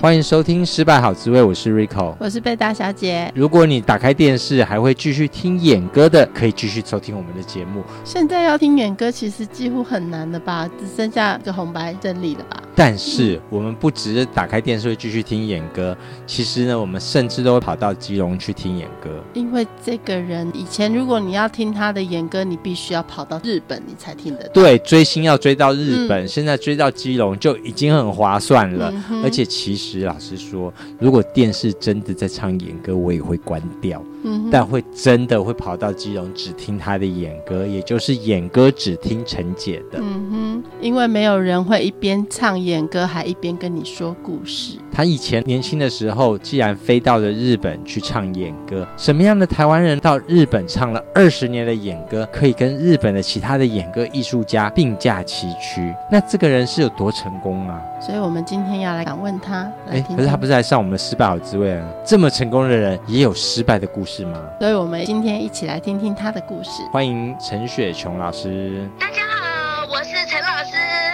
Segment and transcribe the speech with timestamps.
[0.00, 3.32] 欢迎收听《失败好滋味》，我是 Rico，我是贝大小姐。
[3.34, 7.82] 如果你打开电视还会继续听演歌的，可以继续收听我们的节目。
[8.04, 10.68] 现在要听演歌其实几乎很难了吧？
[10.78, 12.60] 只剩下个红白真理了吧？
[12.74, 15.96] 但是我们不只是打开电视会继续听演歌，
[16.26, 19.10] 其实呢，我们甚至都会跑到基隆去听演歌。
[19.34, 24.52] 因为这个人以前，如果你要听他的演歌，你必须要跑到日本，你才听得到。
[24.52, 28.92] 对，追星要追到日本，嗯、现在追到基隆就已经很划算了。
[29.10, 29.84] 嗯、而且其实。
[29.84, 34.02] 其实老实说，如果电视真的在唱演歌，我也会关掉。
[34.22, 39.98] 嗯，但会真的会跑到基隆只听他的演歌，也就是演歌只听陈姐的。
[40.00, 44.78] 嗯哼，因为没有人会一边唱演歌还一边跟你说故事。
[44.92, 55.94] 他以前年轻的时候，既然飞到了日本去唱演歌，什么样的台湾人到日本唱了二十年的演歌，可以跟日本的其他的演歌艺术家并驾齐驱？
[56.10, 57.80] 那这个人是有多成功啊？
[58.00, 59.70] 所以我们今天要来访问他。
[59.90, 61.86] 哎，可是他不是来上我们的失败好滋味啊？
[62.06, 64.24] 这么成功的人也有失败的故事。
[64.24, 64.40] 吗？
[64.60, 66.70] 所以我们今天一起来听听他的故事。
[66.92, 68.88] 欢迎陈雪琼老师。
[68.98, 70.53] 大家好，我是陈老师。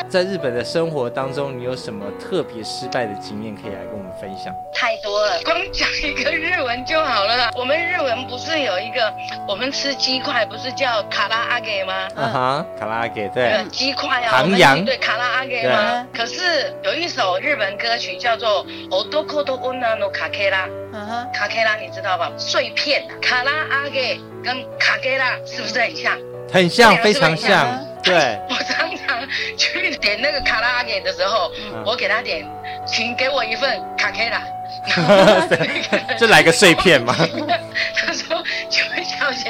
[0.07, 4.53] 在日本的生活当中，你有什么特别失败的经验可以来跟我们分享？
[4.73, 7.51] 太多了，光讲一个日文就好了。
[7.55, 9.11] 我们日文不是有一个，
[9.47, 12.07] 我们吃鸡块不是叫卡拉阿给吗？
[12.15, 13.65] 啊哈，卡拉阿给对。
[13.71, 16.07] 鸡块啊，唐扬对卡拉阿给吗？
[16.15, 19.23] 可是有一首日本歌曲叫做《男と
[19.73, 20.67] 女のかけら》。
[20.93, 22.31] 嗯哼，卡给ら你知道吧？
[22.37, 26.17] 碎片，卡拉阿给跟卡给ら是不是很像？
[26.53, 27.67] 很像，非常像。
[28.02, 32.46] 对， 我常常去点那个卡拉阿给的时候，嗯、我给他点，
[32.86, 34.42] 请给我一份卡 K 啦。
[36.18, 37.14] 就来个碎片嘛？
[37.94, 38.39] 他说：“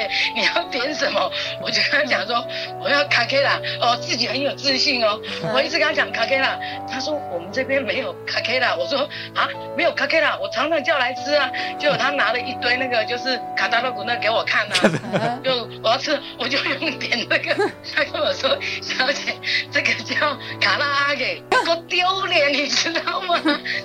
[0.00, 1.30] 姐，你要点什么？”
[1.60, 5.20] 我就跟他讲说：“我要卡给ら。”哦，自己很有自信哦。
[5.52, 6.56] 我一直跟他讲卡给ら，
[6.90, 17.54] 他说：“我们这边没有卡给ら。”我说：“啊，没有卡给ら，我常常叫来吃啊。”结果他拿了一堆那个就是卡达洛古那给我看啊，就我要吃，我就用点那个。
[17.94, 19.34] 他跟我说：“小姐，
[19.70, 23.38] 这个叫卡拉阿给，够丢脸，你知道吗？”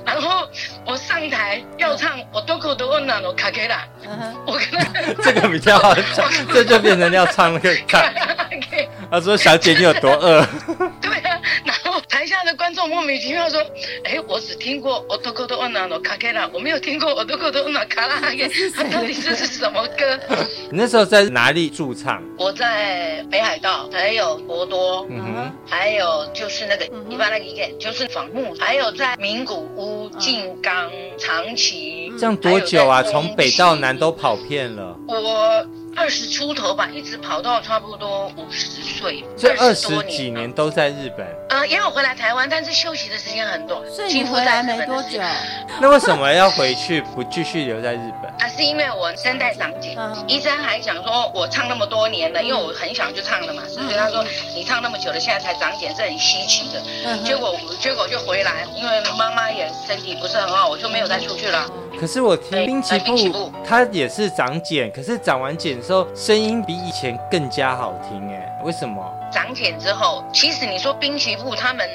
[0.05, 0.47] 然后
[0.85, 1.41] 我上台。
[1.41, 3.88] 台要唱我多口多问了，我卡给啦。
[4.45, 6.03] 我跟他这个比较好唱，
[6.52, 8.02] 这就变成要唱那个卡。
[9.10, 10.44] 他说：“小姐，你有多饿？”
[11.00, 13.60] 对啊，然后台下的观众莫名其妙说
[14.04, 18.48] ：“哎，我只听过我多口多问了，我卡给啦，我没有听过我多口多问了卡拉给。
[18.74, 20.18] 他到底这是什么歌？”
[20.70, 22.22] 你那时候在哪里驻唱？
[22.38, 30.90] 我在北海道，还有博多，嗯哼，还有就是那个一般那个一个就是访木，还有在名古屋、静冈。
[31.18, 33.02] 长崎，这样多久啊？
[33.02, 34.94] 从北到南都跑遍了。
[35.08, 35.66] 我。
[35.98, 41.26] 二十出头吧，一直跑到差不多五十岁，这二十几年都在日本。
[41.50, 45.20] 呃，也有回来台湾，但是休息的时间很短，所以你回来没多久。
[45.80, 48.30] 那为什么要回去，不继续留在日本？
[48.40, 49.96] 啊，是因为我声带长茧。
[50.26, 54.24] 医生还想说，我唱那么多年了，因为我很小就唱了嘛，所以他说
[54.54, 57.16] 你唱那么久了，现在才长茧是很稀奇的。
[57.24, 61.70] 结果结果就回来，因为妈妈也身体不是很好，我就没有再出去了。
[61.98, 62.98] 可是我听滨崎
[63.30, 68.35] 步，他也是长茧，可是长完茧之后，声音比以前更加好听，哎，
[68.66, 69.00] 为什么？
[69.32, 71.88] 长茧之后，其实你说滨崎步他们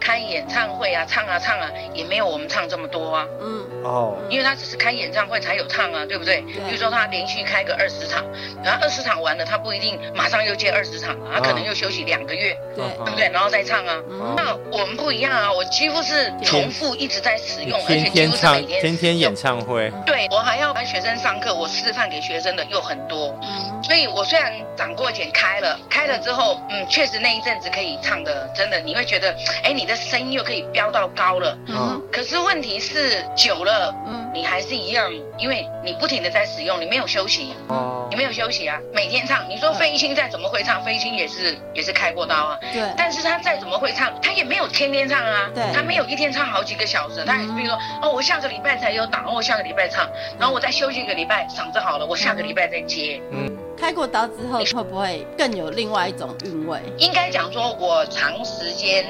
[0.00, 3.26] 开演唱会啊，唱啊唱啊，也没有我们唱这么多啊。
[3.40, 6.40] 嗯哦，因为他只是开演唱会才有唱啊，对不对？
[6.68, 8.24] 比如说他连续开个二十场，
[8.64, 13.28] 然后二十场完了，他不一定马上又接二十场，他可能又休息两个月，对，对不对？
[13.28, 14.00] 然后再唱啊。
[14.36, 19.92] 那我们不一样啊，我几乎是重复一直在使用，而且几乎是每天天天演唱会。
[20.04, 23.38] 对，我还要帮学生上课，我示范给学生的又很多。
[23.82, 26.75] 所以我虽然长过茧开了，开了之后，嗯。
[26.88, 31.56] 确实那一阵子可以唱的，真的你会觉得，哎，你的声音又可以飙到高了。
[31.68, 32.02] 嗯。
[32.12, 37.54] 可是问题是久了，嗯，你还是一样，因为你不停的在使用，你没有休息。
[37.68, 38.08] 哦。
[38.08, 39.48] 你没有休息啊，每天唱。
[39.48, 42.58] 你说费玉清再怎么会唱，费玉清也是也是开过刀啊。
[42.72, 42.82] 对。
[42.96, 45.50] 但是他再怎么会唱，他也没有天天唱啊。
[45.54, 45.64] 对。
[45.74, 50.08] 他没有一天唱好几个小时，他也是比如说，哦，我下个礼拜才有档，我下个礼拜唱，
[50.38, 53.20] 然后我再休息一个礼拜，嗓子好了，我下个礼拜再接。
[53.32, 53.65] 嗯。
[53.76, 56.80] 开过刀之后会不会更有另外一种韵味？
[56.98, 59.04] 应该讲说，我长时间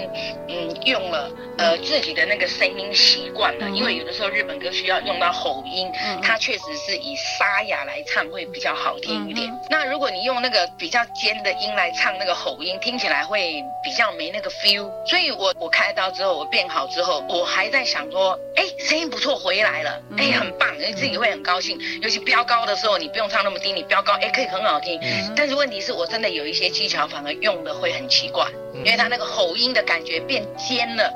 [0.48, 5.90] 嗯用了呃自己的那个声音习惯了，因为有的时候日本歌需要用到吼音，
[6.22, 9.52] 它确实是以沙哑来唱会比较好听一点。
[9.70, 14.90] 那如果你用那个比较尖的音来唱那个吼音，听起来会比较没那个 feel。
[15.06, 21.78] 所以我我开刀之后，我变好之后，我还在想说，哎，声音不错，回来了，哎，很棒，你自己会很高兴。
[22.02, 25.00] 尤其飙高的时候，你不用唱那么低，你飙高，哎，可以很好听。
[25.36, 31.12] 但是问题是我真的有一些技巧，反而用的会很奇怪，因为它那个吼音的感觉变尖了，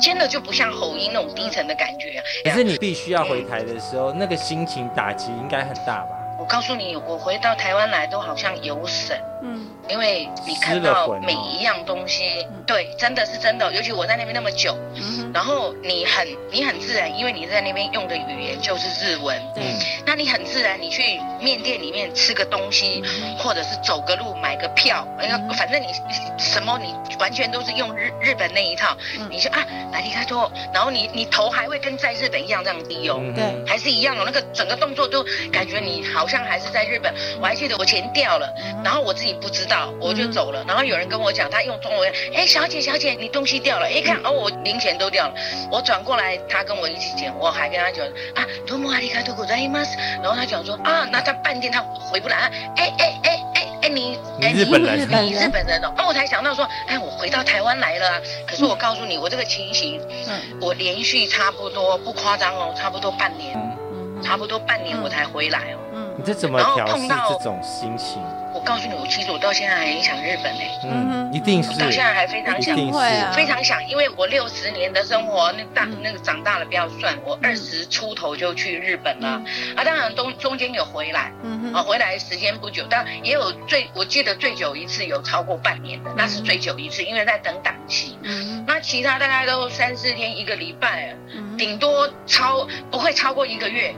[0.00, 2.22] 尖了就不像吼音那种低沉的感觉。
[2.44, 6.16] 可是你必须要回台的时候，那个心情打击应该很大吧？
[6.38, 9.18] 我告诉你，我回到台湾来都好像有神。
[9.42, 9.66] 嗯。
[9.90, 13.72] 因为你看到每一样东西，对，真的是真的。
[13.72, 14.76] 尤其我在那边那么久，
[15.34, 19.62] 然后你很你很自然，因为你在那边用的语言就是日文，嗯，
[20.06, 23.02] 那你很自然，你去面店里面吃个东西，
[23.38, 25.86] 或者是走个路买个票，哎呀，反正你
[26.38, 28.96] 什么你完全都是用日日本那一套，
[29.28, 37.12] 你就啊，来离开多，然后你你头还会跟在日本一样这样低哦，对，还是一样哦，那个整个动作都感觉你好像还是在日本。
[37.40, 38.54] 我还记得我钱掉了，
[38.84, 39.79] 然后我自己不知道。
[40.00, 45.34] 我就走了，然后有人跟我讲，他用中文，哎，小姐小姐，你东西掉了，一看哦，我零钱都掉了，
[45.70, 48.04] 我转过来，他跟我一起捡，我还跟他讲
[48.34, 49.80] 啊，多么阿里卡多古在吗？
[50.22, 60.00] 然后他讲说啊，那他半天他回不来，哎哎哎哎哎，你哎你日本人，你日本人哦，那我才想到说，哎，我回到台湾来了啊，可是我告诉你，我这个情形，
[60.60, 63.56] 我连续差不多不夸张哦，差不多半年，
[64.22, 68.22] 差不多半年我才回来哦，嗯，你这怎么调试这种心情？
[68.60, 70.60] 我告诉你，我其实我到现在还很想日本呢。
[70.84, 71.70] 嗯，一定是。
[71.70, 79.42] 我到现在还非常想，会啊，非常想，因为我六十年的生活，那大那个长大了不要算，我二十出头就去日本了。
[79.74, 88.18] 啊，当然中中间有回来，嗯啊，回来时间不久，但也有最我记得最久一次有超过半年的，那是最久一次，因为在等档期。
[88.22, 91.16] 嗯，那其他大概都三四天一个礼拜，
[91.56, 93.94] 顶多超不会超过一个月。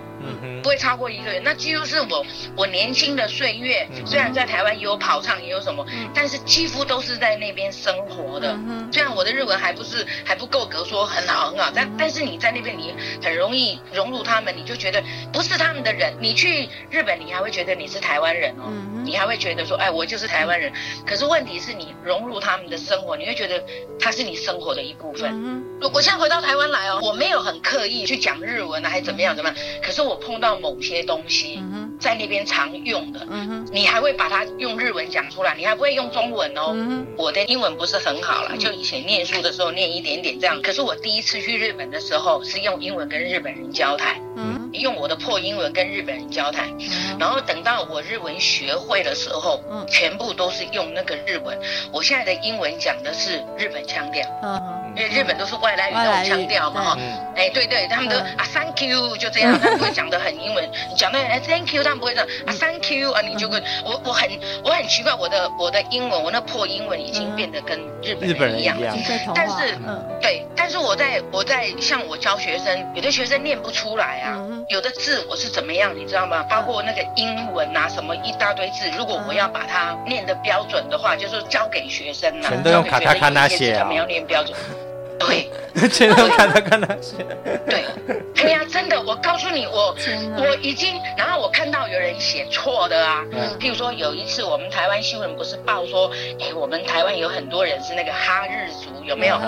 [0.62, 2.24] 不会超过一个月，那几乎是我
[2.56, 3.88] 我年轻的岁月。
[4.06, 5.84] 虽然在台湾也有跑唱，也有什么，
[6.14, 8.56] 但是几乎都是在那边生活的。
[8.92, 15.02] 虽然我的日文还不是还不够格说很好很好，但但是你在那边你很容易融入他们，你就觉得
[15.32, 16.14] 不是他们的人。
[16.20, 18.70] 你去日本，你还会觉得你是台湾人哦，
[19.04, 20.72] 你还会觉得说，哎，我就是台湾人。
[21.04, 23.62] 可是问题是你融入他们的生活，你会觉得
[23.98, 25.64] 他是你生活的一部分。
[25.80, 30.11] 我我现在回到台湾来哦，我没有很刻意去讲日文啊，还是怎么样怎么样，可是我。
[30.12, 31.58] 我碰到某些东西，
[31.98, 33.26] 在那边常用的，
[33.72, 36.76] 你还会把它用日文讲出来，你还不会用中文哦。
[37.16, 40.60] 我的英文不是很好了，就以前念书的时候念一点点这样。
[40.60, 44.20] 可是我第一次去日本的时候，是用英文跟日本人交谈，
[44.72, 46.68] 用我的破英文跟日本人交谈。
[47.18, 49.58] 然后等到我日文学会的时候，
[49.88, 51.58] 全部都是用那个日文。
[51.90, 54.22] 我现在的英文讲的是日本腔调，
[54.94, 56.98] 因为日本都是外来语那种腔调嘛哈。
[57.34, 60.02] 哎，对对，他们都啊，Thank you，就这样，他们会讲。
[60.02, 64.28] 讲的很英文，你讲的哎，Thank you，他们不会这样啊，Thank you 啊，你就跟我我很
[64.64, 68.76] 我很奇怪，我的我的英文，我那破英文已经变得跟日本人一样。
[69.32, 69.78] 但是，
[70.20, 76.44] 对，但是我在我在像我教学生，有的学生念不出来啊，有的字我是怎么样，你知道吗？
[76.48, 84.56] 包括那个英文啊，什么一大堆字，如果我要把它念的标准的话，就是教给学生啊，全都用卡塔卡那写啊，他们要念标准。
[85.18, 85.48] 对，
[85.88, 87.24] 全都看他看他写。
[87.64, 87.84] 对，
[88.42, 89.94] 哎呀，真的，我告诉你，我
[90.36, 93.24] 我已经，然后我看到有人写错的啊，
[93.60, 99.38] 譬如说有一次我们台湾新闻不是报说，哎，我们台湾有很多人是那个哈日族，有没有？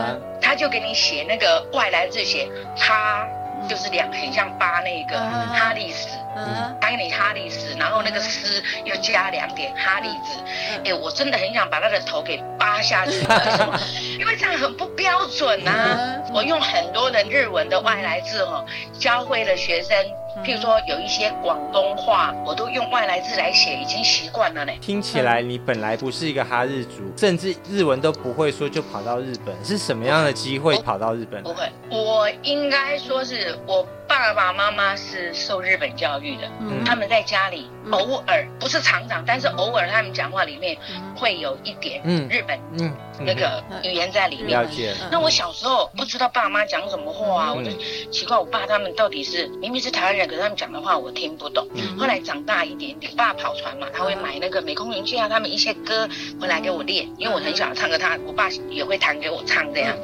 [0.41, 3.27] 他就给你写那个外来字写哈，
[3.69, 6.24] 就是两很像八那个哈利斯。
[6.37, 10.41] 嗯，给你哈利斯，然后那个斯又加两点哈利子，
[10.85, 13.79] 哎，我真的很想把他的头给扒下去，为什么？
[14.19, 16.23] 因为这样很不标准啊！
[16.33, 18.65] 我用很多的日文的外来字哦，
[18.99, 19.97] 教会了学生。
[20.45, 24.73] 譬如说有一些广东话，我都用外来字来写，已经习惯了呢。
[24.81, 31.41] 听起来你本来不是一个哈日族，甚至日文都不会说，就跑到日本，是什么样的机会跑到日本？
[31.45, 33.87] 不会，我应该说是我
[34.19, 40.77] 爸爸妈妈是受日本教育的，嗯，他们在家里偶尔不是常常，但是偶尔他们讲话里面
[41.17, 44.61] 会有一点日本嗯那个语言在里面。
[44.61, 44.95] 了解。
[45.11, 47.71] 那我小时候不知道爸妈讲什么话啊，我就
[48.11, 50.29] 奇怪我爸他们到底是明明是台湾人。
[50.29, 51.67] 可是他们讲的话我听不懂。
[51.99, 56.09] 后来长大一点点，爸跑船嘛，他会买那个美空云雀啊，他们一些歌
[56.41, 59.97] 回来给我练，因为我很想唱歌，他我爸也会弹给我唱这样。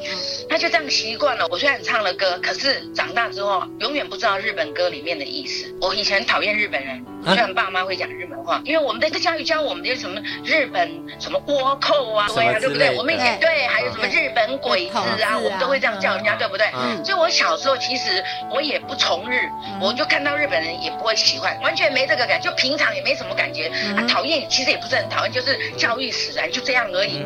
[0.49, 1.47] 他就这样习惯了。
[1.51, 5.71] 我虽然唱了歌，可是长大之后永远远不知道日本歌里面的意思。
[5.79, 12.97] 我以前讨厌日本人，虽然爸妈会讲日本话，因为我们的教育教我们的什么日本什么倭寇啊，对啊，对不对？
[12.97, 16.67] 我们以前对，还有什么日本鬼子啊，我们都会这样叫人家，对不对？
[17.05, 19.49] 所以我小时候其实我也不从日，
[19.81, 23.69] 我就看到日本人也不会喜欢，完全没这个感觉，就平常也没什么感觉。
[23.97, 27.25] 啊，讨厌其实也不是很讨厌，就是教育使然，就这样而已。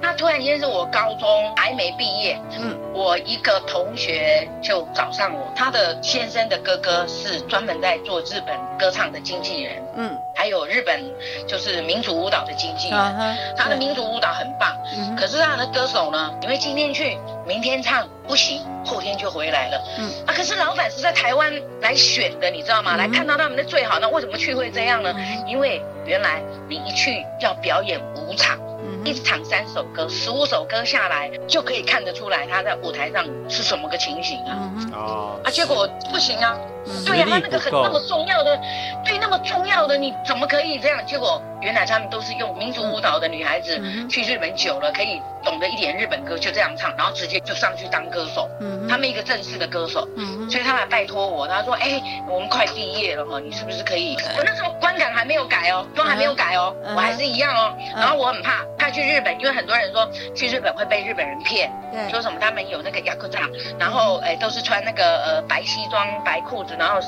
[0.00, 11.02] 那突然间是我高中还没毕业，嗯，我一个同学就找上我，他的先生的哥哥是专门在做日本歌唱的经纪人，嗯，还有日本
[11.46, 14.76] 就是民族舞蹈的经纪人，他的民族舞蹈很棒，
[15.18, 22.96] 可是他的歌手呢，因为今天去，明天唱不行，后天就回来了，嗯，啊，可是老板是在台湾来选的，你知道吗？
[22.96, 25.14] 来看到他们的最好，那为什么去会这样呢？
[25.46, 28.58] 因为原来你一去要表演五场。
[29.04, 34.72] 一场三首歌，十五首歌下来就可以看得出来他在舞台上是什么个情形啊？
[34.92, 36.56] 哦，啊，结果不行啊，
[37.04, 38.58] 对呀，他那个很那么重要的，
[39.04, 41.04] 对，那么重要的，你怎么可以这样？
[41.06, 48.48] 结果原来他们都是用民族舞蹈的女孩子，去日本久了，可以懂得一点日本歌，就这样唱，然后直接就上去当歌手。
[48.60, 50.08] 嗯，他们一个正式的歌手。
[50.16, 57.74] 嗯，所以他来拜托我，他说：“哎，我们快毕业了哈，你是不是可以？”我那时候观感还没有改哦，都还没有改哦，我还是一样哦。
[57.94, 58.86] 然后我很怕他。
[58.96, 61.70] 去日本，因为很多人说去日本会被日本人骗，
[62.08, 63.40] 说什么他们有那个雅库扎，
[63.78, 67.00] 然后哎都是穿那个呃白西装白裤子，然后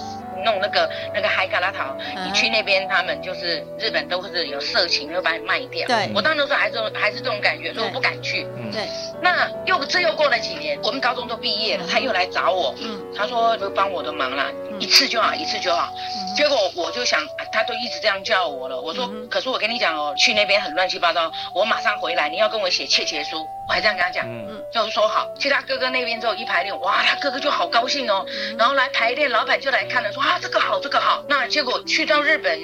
[0.45, 5.87] 弄那个那个海嘎拉桃，嗯、你去那边他们就是日本都是有色情，会把你卖掉。
[5.87, 8.47] 对，我当时说还是还是这种感觉，所以我不敢去。
[8.73, 8.89] 对，
[9.23, 14.47] 那又这又过了几年，我们高中都毕业了，他又来找我，嗯，他说就帮我的忙啦，
[14.79, 15.89] 一次就好，一次就好。
[16.37, 18.81] 结果我就想，他都一直这样叫我了。
[18.81, 23.45] 我说，可是我跟你讲哦，去那边很乱七八糟，我马上回来，你要跟我写切结书。
[23.67, 25.29] 我还这样跟他讲，嗯，就是说好。
[25.39, 28.25] 去他哥哥那边之后一排练，哇，他哥哥就好高兴哦。
[28.57, 31.25] 然后来排练，老板就来看了，说啊，这个好，这个好。
[31.27, 32.61] 那结果去到日本，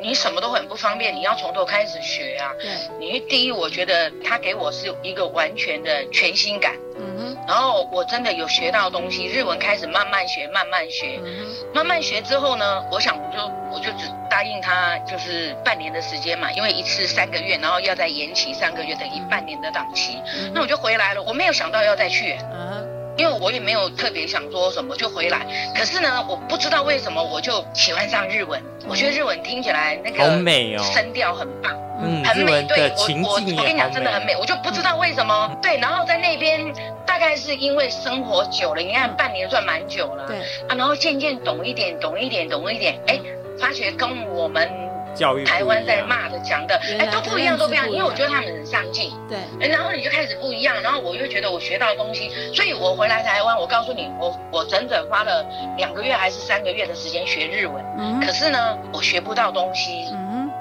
[0.00, 2.50] 你什么都很不方便，你要从头开始学啊。
[2.58, 2.70] 对。
[2.98, 6.74] 你第一，我觉得他给我是一个完全的全新感。
[6.96, 7.36] 嗯哼。
[7.46, 11.20] 然后我真的有学到东西，日文开始慢慢学，慢慢学。
[11.22, 20.18] 嗯慢慢学之后呢，我想我就我就只答应他，就是半年的时间嘛，因为一次三个月，然后要再延期三个月，等于半年的档期。
[20.34, 22.88] 嗯、那我就回来了，我没有想到要再去，嗯、
[23.18, 25.46] 因为我也没有特别想说什么，就回来。
[25.76, 32.62] 可是呢，我不知道为什么我就喜欢上日文，我觉得日文听起来那个好美哦声调很棒，嗯，很美。
[32.62, 35.48] 对，我我我跟你讲，真的很美，我就不知道为什么。
[35.50, 36.72] 嗯、对，然后在那边。
[37.08, 40.36] 大概是因为生活久了，你看半年算蛮久了，对
[40.68, 43.18] 啊，然后渐渐懂一点，懂一点，懂一点，哎，
[43.58, 44.70] 发觉跟我们
[45.18, 55.44] 教育台湾在骂的讲的，哎，都不一样，都不一样，因为我觉得他们很上进，对，然后你就开始不一样，然后我又觉得我学到东西，所以我回来台湾，我告诉你，我我整整花了
[55.76, 60.06] 两个月还是三个月的时间学日文，嗯，可是呢，我学不到东西。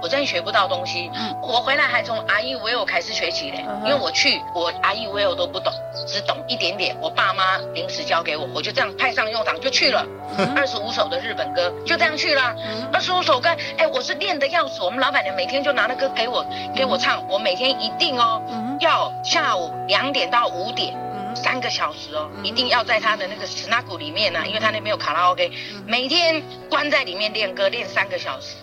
[0.01, 1.09] 我真学不到东西，
[1.41, 5.73] 我回来还从 R E V O 开始学起嘞，因为我去我 R E V O 都不懂，
[6.07, 10.05] 只懂一点点，我爸妈临时教给我，我就这样派上用场就去了，
[10.55, 12.55] 二十五首的日本歌就这样去了，
[12.93, 18.41] 二十五首歌，哎，我是练的要死，我们老板娘每天就拿那歌给我给我唱，我每天一定哦，
[18.79, 20.95] 要下午两点到五点，
[21.35, 25.51] 三个小时哦，一定要在他的那个 Snug 里面呢，因为他那边有卡拉 OK，
[25.85, 28.57] 每天关在里面练歌练三个小时。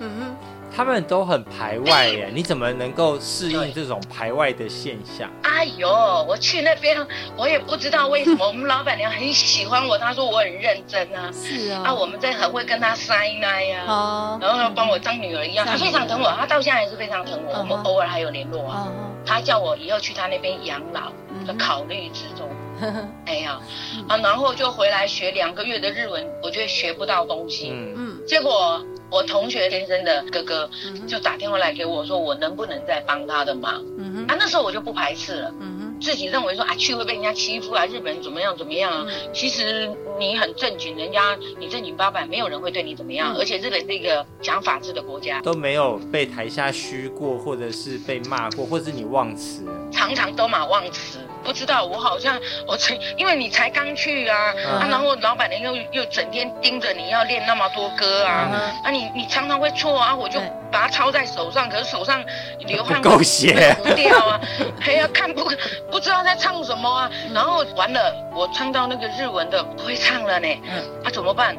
[0.76, 5.30] 他们都很排外耶，你怎么能够适应这种排外的现象？
[5.42, 5.88] 哎呦，
[6.28, 11.30] 我去那边，我也不知道为什么，我们老板娘很喜欢我，她说我很认真啊。
[11.32, 11.82] 是啊。
[11.86, 14.38] 啊，我们在很会跟她塞奶呀，哦。
[14.42, 18.88] 然后她帮我当女儿一样，她非常疼我，她到现在还是非常疼我，我们偶尔还有联络啊。
[19.24, 21.12] 她叫我以后去她那边养老，
[21.46, 22.50] 的考虑之中。
[23.26, 23.60] 哎呀，
[24.08, 27.70] 啊，然后就回来学两个月的日文，我觉得学不到东西。
[27.72, 28.26] 嗯嗯。
[28.26, 28.84] 结果。
[29.14, 30.68] 我同学先生的哥哥
[31.06, 33.80] 就打电话来给我说，我能不能再帮他的忙？
[33.96, 35.54] 嗯哼，啊，那时候我就不排斥了。
[35.60, 39.06] 嗯哼，自己认为说啊，去会被人家欺负啊，日本人怎么样怎么样啊？
[39.32, 43.36] 其实你很正经，人家你正经八百，没有人会对你怎么样。
[43.38, 51.20] 而且日本是一个讲法治的国家，都没有被台下嘘过，或者是被骂过，或者是你忘词，常常都嘛忘词。
[51.44, 58.50] 不知道，我好像我才，因为你才刚去啊，啊，然后老板娘又又整天盯着你要练那么多歌啊，
[58.82, 60.40] 啊，你你常常会错啊，我就
[60.72, 62.24] 把它抄在手上，可是手上
[62.60, 64.40] 流汗不够写，不掉啊，
[64.80, 65.44] 还要看不
[65.90, 70.48] 不知道在唱什么啊，然后完了，我唱到那个日文的不会唱了呢，
[71.04, 71.56] 啊怎么办？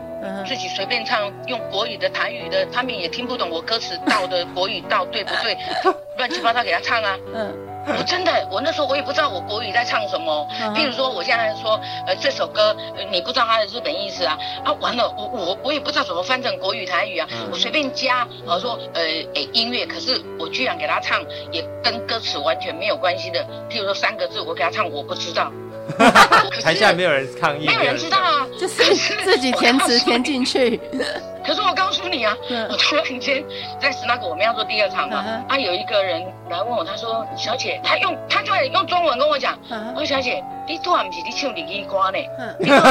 [0.47, 5.55] 自己随便唱，用国语的、台语的，他们也听不懂我歌词道的国语道对不对？
[6.17, 7.74] 乱七八糟给他唱啊，嗯。
[7.87, 10.47] 我真的，我那时候我也不知道我国语在唱什么。
[10.75, 12.75] 譬如说，我现在说，呃，这首歌，
[13.11, 14.37] 你不知道它的日本意思啊？
[14.63, 17.27] 啊，完了，我我我也不知道怎么翻成国语台语啊。
[17.51, 19.01] 我随便加，我说，呃，
[19.33, 23.45] 诶，音乐，可是我居然给他唱，也跟歌词完全没有关系的。
[23.69, 25.51] 譬如说三个字，我给他唱，我不知道。
[26.63, 30.79] 台下没有人抗议，没有人知道啊，就是自己填词填进去。
[31.45, 32.35] 可是我告诉你啊，
[32.69, 33.43] 我突然间
[33.79, 39.57] 在那个我们要做第二场嘛，啊，有一个人来问我，他说：“小姐，他用他就用中文跟我讲，
[39.95, 42.17] 我说小姐，你突然不是你唱粤语歌呢？
[42.59, 42.83] 你唱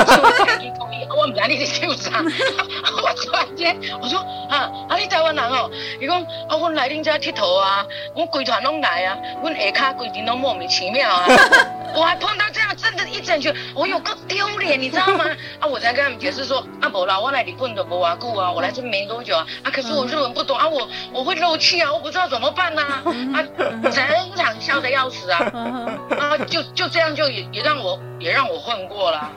[0.46, 2.22] 台语歌，我唔知你在唱啥。”
[3.02, 5.68] 我突然间我说：“啊，啊你台湾人哦？”
[6.00, 7.84] 伊讲：“啊，我来恁家佚佗啊，
[8.14, 11.24] 我规团拢来啊，我下卡规定拢莫名其妙啊。
[11.96, 15.24] ”我还碰到这样，真的，一整群，我有够丢脸，你知道吗？
[15.60, 23.38] 啊，我才跟他们解释说，啊，不啦，我来日本都不偌久啊，我来这没多久啊，啊，可是我日文不懂啊，我我会漏气啊，我不知道怎么办呐，啊，啊，
[23.90, 25.52] 整场笑的要死啊，
[26.18, 29.30] 啊，就就这样就也也让我也让我混过了。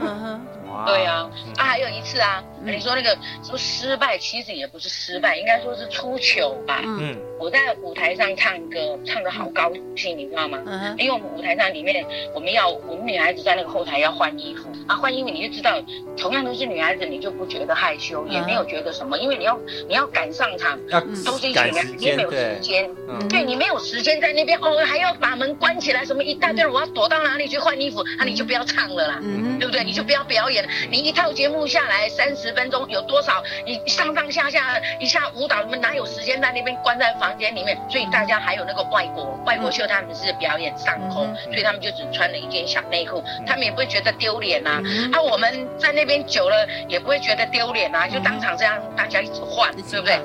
[0.86, 6.82] 对呀，啊，还有一次啊，你说那个说失败，其实也不是失败，应该说是出糗吧。
[6.84, 10.60] 嗯，我在舞台上唱歌，唱得好高兴，你知道吗？
[10.66, 15.82] 嗯，因为我们舞台上里面，我们要我们女孩子在那个后台要换衣服啊，换衣服你就知道，
[16.18, 20.78] 同样都是女孩子，你就不觉得害羞，也没有觉得什么，因为你要你要赶上场，
[21.26, 22.90] 都是一群人，你也没有时间，
[23.30, 29.20] 对，你没有时间在那边哦，还要把门关起来，什么一大堆，我要躲到哪里去换衣服，那你就不要唱了啦，
[29.60, 29.84] 对不对？
[29.84, 30.67] 你就不要表演。
[30.90, 33.44] 你一套节目下来三十分钟有多少？
[33.66, 37.78] 你上上下下一下舞蹈，你们哪有时间在那边关在房间里面？
[37.90, 44.82] 所以大家还有那个外国外国秀，他们是表演上空，所以他们就只穿了一件小内裤，他们也不会觉得丢脸呐。
[45.12, 50.20] 啊，我们在那边久了也不会觉得丢脸呐，就当场这样大家一直换，对不对？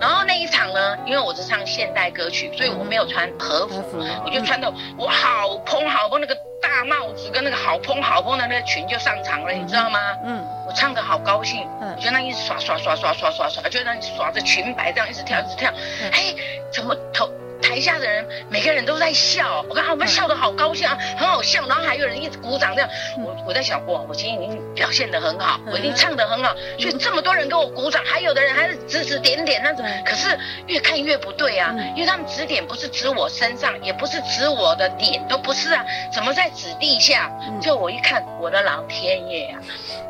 [0.00, 3.82] 然后那一场呢，因为我是唱现代歌曲，所以我没有穿和服，
[4.24, 6.36] 我就穿的我好蓬好蓬那个。
[6.60, 9.98] 大帽子跟那个好蓬好蓬的那个裙就上场了，你知道吗？
[10.24, 15.72] 嗯，我唱的好高兴，嗯，我就那一直耍耍耍耍耍耍耍，就那耍着裙摆这样一直跳一直跳，
[16.12, 16.34] 哎，
[16.70, 17.28] 怎么头
[17.70, 30.36] 台下的人每个人都在笑，我看他们笑得好高兴啊，很好笑，然后还有人一直鼓掌这样，我我在想，哇，我今天已经表现得很好，我已经唱得很好，所以这么多人给我鼓掌，还有的人还是指指点点那种，可是
[30.66, 37.30] 越看越不对啊，因为他们指点不是指我身上，也不是指我的脸，都不是啊，怎么在指地下？
[37.62, 39.62] 就我一看，我的老天爷啊，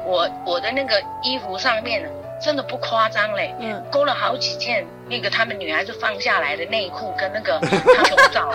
[0.07, 7.61] 我我的那个衣服上面真的不夸张嘞，嗯，勾了好几件那个他们女孩子放下来的内裤跟那个
[8.07, 8.53] 胸罩，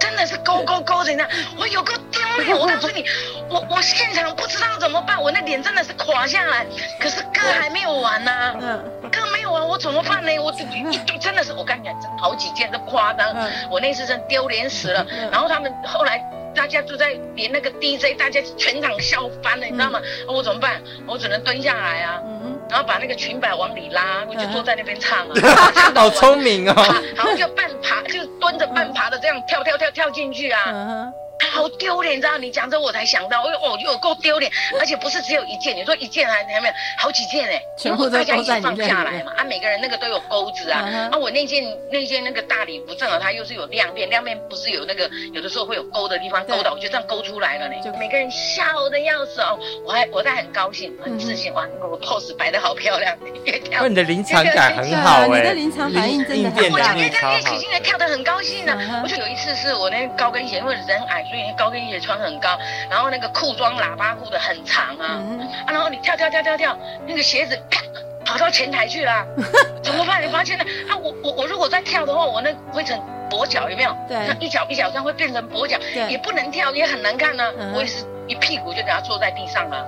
[0.00, 1.26] 真的是勾勾勾的那，
[1.58, 3.04] 我有个丢脸， 我告诉你，
[3.48, 6.66] 我我现场不知道怎么办，我那脸真的是垮下来，
[6.98, 10.30] 可是歌还没有完呢，嗯，歌没有完，我怎么办呢？
[10.40, 13.34] 我一堆真的是，我跟你讲，真好几件都夸张，
[13.70, 16.20] 我那次真丢脸死了，然后他们后来。
[16.54, 20.00] 大家都在连那个 DJ，大家全场笑翻了，你知道吗？
[20.26, 20.82] 我怎么办？
[21.06, 22.20] 我只能蹲下来啊，
[22.68, 25.34] 然后把那个裙摆往里拉，我就坐在那边唱啊。
[25.94, 26.74] 好聪明哦！
[27.16, 31.12] 然后就半爬，就蹲着半爬的这样跳跳跳跳进去啊。
[31.52, 32.36] 好丢脸，你知道？
[32.38, 40.80] 你讲这我才想到，哦，就有够丢脸，而且不是只有一件，你说一件还还没有，好几件哎，全部大家一起放下来嘛，啊，每个人那个都有钩子啊，
[41.12, 61.48] 啊，我那件那件那个大礼服正好它又是有亮片，亮片不是有那个有的时候会有勾的地方勾到，我就这样勾出来了呢，就每个人笑的要死哦，我还我在很高兴很自信哇，我 pose 摆的好漂亮，因为，你的临场感很好哎，你的临场反应真的很好，我就越跳越起劲的跳得很高兴呢，我就有一次是我那高跟鞋，因为人矮，所以。
[61.58, 62.56] 高跟鞋穿很高，
[62.88, 67.82] 然后那个裤装喇叭裤的很长啊，嗯、啊，然后你跳跳跳跳跳，那个鞋子啪
[68.24, 69.26] 跑到前台去了，
[69.82, 70.22] 怎么办？
[70.22, 70.64] 你发现呢？
[70.88, 72.96] 啊，我我我如果再跳的话，我那会成
[73.28, 73.96] 跛脚有没有？
[74.06, 75.76] 对，那一脚一脚这样会变成跛脚，
[76.08, 79.78] 也不能跳，也很难看呢、我也是一屁股就给他坐在地上了，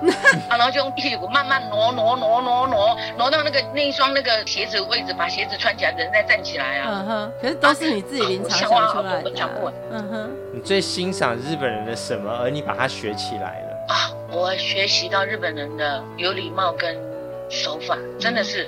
[0.49, 6.89] 啊，然后就用屁股慢慢挪挪挪挪挪挪到那个那一双那个鞋子位置，把鞋子穿起来，人再站起来啊。
[6.91, 9.31] 嗯哼，可是都是你自己临场想出来的。
[9.91, 10.31] 嗯哼。
[10.53, 12.29] 你最欣赏日本人的什么？
[12.41, 14.11] 而你把它学起来了啊！
[14.29, 16.95] 我学习到日本人的有礼貌跟
[17.51, 18.67] 手法，真的是。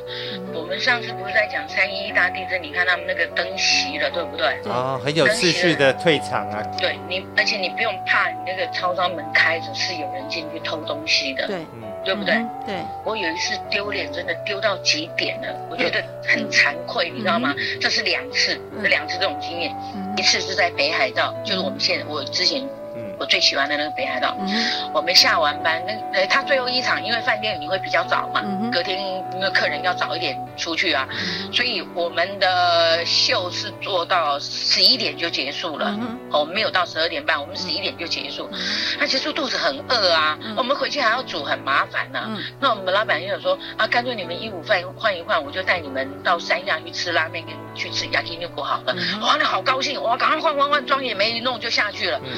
[0.54, 2.62] 我们上次不是在讲三一一大地震？
[2.62, 4.46] 你看他们那个灯熄了，对不对？
[4.69, 6.62] 啊，很有秩序的退场啊。
[6.80, 11.48] 对你，而且你不用怕，你那个超商门开着是有人进去偷东西的。
[11.48, 11.65] 对，
[12.04, 12.36] 对不对？
[12.65, 12.76] 对。
[13.04, 17.56] 我有一次丢脸，真的丢到极点了，我觉得很惭愧，你知道吗？
[17.80, 19.74] 这是两次，这两次这种经验。
[20.17, 22.62] 一次是在北海道，就是我们现在我之前。
[23.24, 24.36] 我最喜欢的那个北海道。
[24.42, 24.52] 嗯
[24.94, 35.88] 我们下完班，那呃，他最后一场，因为饭店你会比较早嘛，嗯隔天那个客人要早一点出去啊，嗯所以我们的秀是做到十一点就结束了。
[35.98, 38.50] 嗯哦，我们没有到十二点半，我们十一点就结束。
[38.52, 38.60] 嗯。
[39.00, 40.54] 那结束肚子很饿啊，嗯。
[40.58, 42.44] 我们回去还要煮，很麻烦呐、嗯。
[42.60, 48.94] 那我们老板就想说啊，干脆你们一午饭换一换，我就带你们到山下去吃拉面，跟去吃 yakiniku 好了。
[48.98, 52.20] 嗯哇，那好高兴，哇，赶快换换换，妆也没弄就下去了。
[52.24, 52.32] 嗯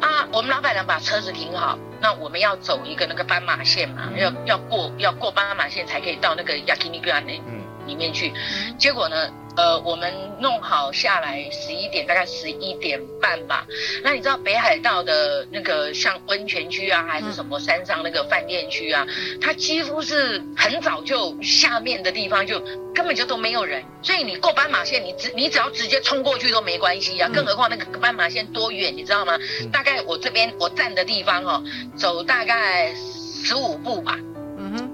[0.00, 8.28] 啊，我们老板娘把车子停好，那我们要走一个那个斑马线嘛，要要过要过斑马线才可以到那个 yakiniku 那嗯里面去。
[8.28, 13.66] 嗯结果呢，呃，我们弄好下来十一点，大概十一点半吧。
[14.04, 19.04] 那你知道北海道的那个像温泉区啊，还是什么山上那个饭店区啊，
[19.40, 22.60] 它几乎是很早就下面的地方就
[22.94, 27.28] 根本就都没有人，所以你过斑马线，你只你只要直接冲过去都没关系啊。
[27.34, 29.36] 更何况那个斑马线多远，你知道吗？
[29.72, 31.64] 大概我这边我站的地方哦，
[31.96, 34.16] 走大概十五步吧。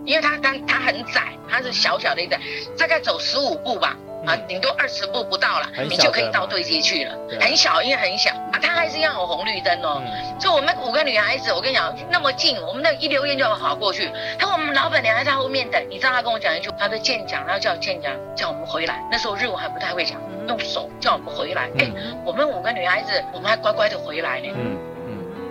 [0.04, 2.38] 因为它它它很窄，它是小小的一个，
[2.78, 10.02] 大概走十五步吧，啊，顶多二十步不到了，你就可以到对街去了，很小，因为很小啊，它还是要有红绿灯哦。
[10.04, 14.10] 嗯就我们五个女孩子，我跟你讲，那么近，我们那一溜烟就跑过去。
[14.36, 19.00] 他我们老板娘还在后面等，你知道他跟我讲一句，他的舰长，他叫舰长叫我们回来。
[19.10, 21.70] 那时候日文还不太会讲，用手叫我们回来。
[21.78, 21.88] 哎、
[22.24, 24.48] 我们五个女孩子，我们还乖乖的回来呢。
[24.54, 24.76] 嗯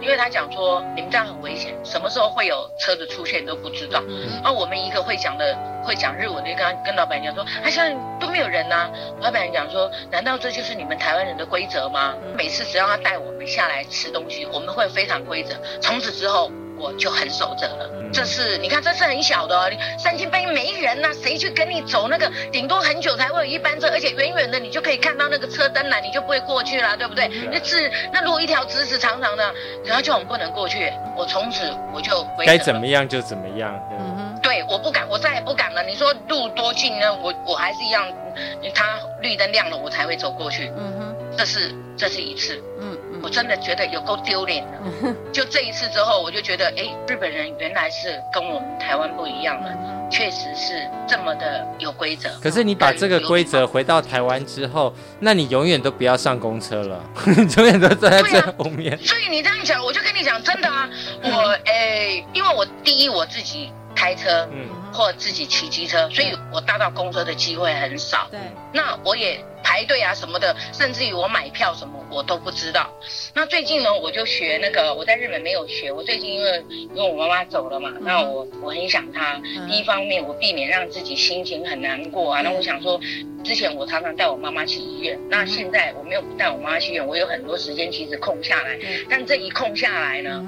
[0.03, 4.03] 因为他讲说你们这样很危险，什么时候会有车子出现都不知道。
[4.07, 8.89] 嗯而我们一个会讲的会讲日文的，就跟他跟老板娘说，他现在都没有人呐、
[9.21, 12.13] 老板娘讲说，难道这就是你们台湾人的规则吗？
[12.35, 15.55] 每次只要他带我们下来吃东西，我们会非常规则。
[15.81, 16.51] 从此之后。
[16.77, 22.29] 我就很守着了，这是你看，这是很小的三更半夜没人呐、啊，谁去跟你走那个？
[22.51, 27.29] 顶多很久才会有一班车，而且远远的你就可以看到那个车灯了，你就不会过去了，对不对？
[27.51, 29.53] 那是那如果一条直直长长的，
[29.85, 33.73] 然后就我们不能过去，我从此我就该怎么样就怎么样。
[33.91, 35.42] 嗯哼对，我不敢，我再也。
[35.93, 37.13] 你说路多近呢？
[37.21, 38.03] 我我还是一样，
[38.73, 40.71] 它绿灯亮了，我才会走过去。
[40.75, 45.13] 嗯哼这是这是一次，嗯嗯我真的觉得有够丢脸的。
[45.31, 49.69] 就这一次之后，我就觉得，哎，日本人原来是跟我们台湾不一样的，
[50.09, 52.27] 确实是这么的有规则。
[52.41, 58.97] 可是你把这个规则回到台湾之后，那你永远都不要上公车了，你 永远都站在最后面。
[58.97, 60.89] 所以你这样讲，我就跟你讲，真的啊，
[61.21, 68.27] 我哎，因为我第一我自己开车，嗯或自己骑机车，所以我搭到公车的机会很少。
[68.29, 68.39] 对，
[68.71, 72.93] 那我也排队啊什么的，甚至于我买票什么我都不知道。
[73.33, 75.91] 那最近呢，我就学那个，我在日本没有学。
[75.91, 79.41] 我最近因为因为我妈妈走了嘛，那我我很想她。
[79.67, 82.41] 第一方面，我避免让自己心情很难过啊。
[82.41, 82.99] 那我想说，
[83.43, 88.77] 之前我常常带我妈妈去医院，那现在我没有带我妈妈去医院，我有很多时间其实空下来。
[89.09, 90.45] 但这一空下来呢，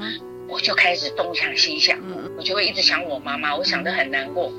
[0.47, 1.97] 我就开始东想西想，
[2.37, 4.51] 我就会一直想我妈妈，我想得很难过。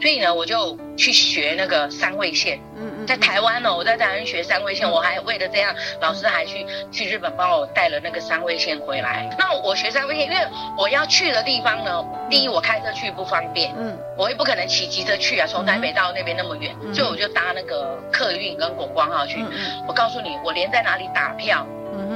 [0.00, 2.60] 所以呢，我就去学那个三味线。
[3.06, 9.28] 在台湾呢，我在台湾学三味线，我还为了这样，老师还去去日本帮我带了那个三味线回来。
[9.38, 10.36] 那我学三味线，因为
[10.76, 19.42] 我要去的地方呢，第一我开车去不方便，嗯，我也不可能骑机车去啊，从台北到那边那么远，所以我就搭那个客运跟国光号去。
[19.86, 21.66] 我告诉你，我连在哪里打票。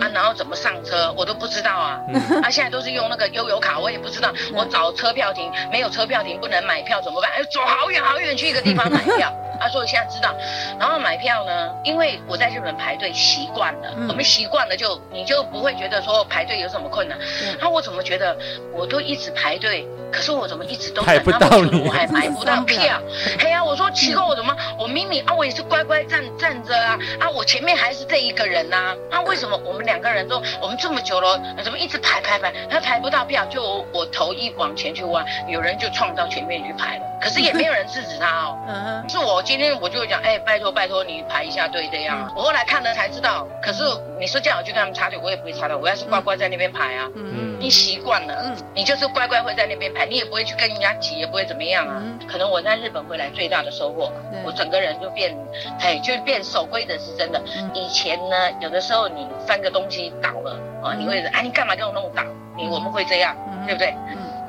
[0.00, 2.00] 啊，然后怎么上车我都不知道啊！
[2.08, 4.32] 嗯、啊，现在都是用那个悠游卡，我也不知道。
[4.54, 7.30] 我找车票亭没有车票亭，不能买票怎么办？
[7.32, 9.32] 哎，走好远好远去一个地方买票。
[9.62, 10.34] 他说、啊、我现在知道，
[10.78, 17.18] 然后买票呢，因为我在日本排队习惯了，嗯、我们习惯了就你就不会觉得说排队有什么困难。
[17.60, 18.34] 那、嗯、我怎么觉得
[18.72, 22.98] 我都一直排队，可是我怎么一直都等不到你，我还买不到票？
[23.38, 33.44] 哎呀，我说奇怪，我怎么我明明啊，我也是乖乖站站着啊啊，我前面还是这一个人呐、啊，那为什么我们两个人都我们这么久了，怎么一直排排排，他排不到票？
[33.46, 38.58] 就我，我头一往前去弯，有人就冲到前面去排了，可是也没有人制止他哦。
[38.68, 42.32] 嗯，是我今天我就讲，哎，拜托拜托你排一下队这样。
[42.36, 43.82] 我后来看了才知道，可是
[44.18, 47.08] 你说叫我去跟他们插队，我也不会插队，我要是乖乖在那边排啊。
[47.14, 52.02] 嗯，你习惯了，嗯，你就是乖乖会在那边排，你也不会去跟人家挤，也不会怎么样啊。
[52.28, 54.12] 可能我在日本回来最大的收获，
[54.44, 55.36] 我整个人就变，
[55.80, 57.40] 哎，就变守规则是真的。
[57.74, 62.22] 以前呢，有的时候你翻个东西倒了啊，你会啊，你干嘛给我弄倒？
[62.56, 63.34] 你我们会这样，
[63.66, 63.94] 对不对？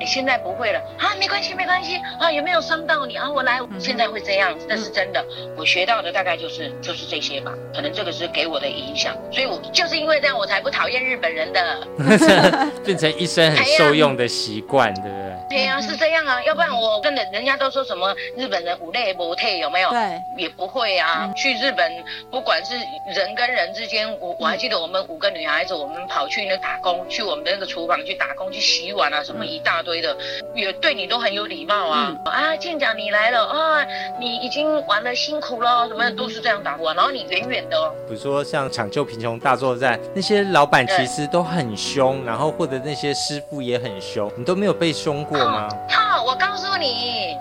[0.02, 3.30] 你现在不会了啊，没关系没关系啊，有没有伤到你啊？
[3.30, 5.24] 我来，现在会这样子，这是真的。
[5.56, 11.86] 我学到的大概就是就是这些吧，可能这个是给我的影响，所以我就是因为这样，我才不讨厌日本人的，
[12.84, 15.22] 变成一生很受用的习惯，对不对？
[15.50, 19.90] 对呀，是这样啊，要不然我真的人家都说什么日本人五类不退有没有？
[19.90, 21.30] 对，也不会啊。
[21.36, 21.92] 去日本，
[22.30, 22.74] 不管是
[23.14, 30.16] 人跟人之间，我我还记得我们五个女孩子，我们跑去那打工，去我们的那个厨房去打工，去洗碗啊，什么一大堆的，
[30.54, 32.14] 也对你都很有礼貌啊。
[32.24, 33.86] 啊，舰长你来了啊，
[34.18, 37.92] 你已经玩了辛苦了，什么都是这样打过，然后你远远的哦。
[38.08, 45.68] 比如说像抢救贫穷大作战，那些老板其实都很凶，然后或者那些师傅也很凶，你都没有被凶过吗？
[45.90, 47.36] 好，我告诉你。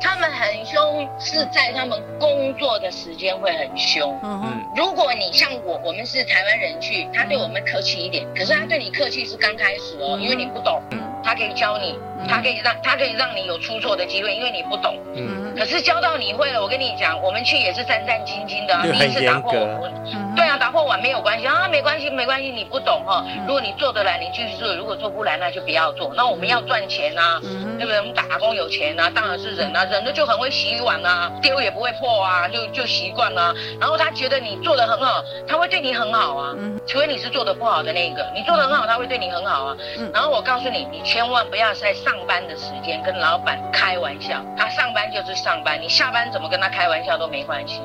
[0.00, 4.14] 他们很凶，是在他们工作的时间会很凶。
[4.22, 10.82] 嗯，如果你像我，我们是台湾人去，他对我们客气一点，可是他对你客气是刚开始哦，因为你不懂，
[11.24, 14.96] 他可以教你，他可以让他可以让你有出错的机会，因为你不懂。
[15.14, 19.92] 嗯，可是教到你会了，我跟你讲，我们去也是战战兢兢的，第一次打破碗，
[20.36, 23.24] 对啊，打破碗没有关系啊，没关系没关系，你不懂哈。
[23.46, 26.12] 如果你做得来，你继续做；如果做不来，那就不要做。
[26.14, 27.40] 那我们要赚钱啊，
[27.78, 27.98] 对不对？
[27.98, 29.84] 我们打工有钱啊，当然是忍啊。
[29.84, 33.54] 人就很会洗碗啊，丢也不会破啊，就就习惯啊。
[33.80, 36.54] 然后他觉得你做得很好，他会对你很好啊。
[36.86, 39.76] 除非你是做得不好的那个，你做得很好，他会对你很好啊。
[40.12, 44.44] 然后我告诉你，你千万不要在上班的时间跟老板开玩笑。
[44.58, 47.80] 他上班就是上班，你下班怎么跟他开玩笑都没关系。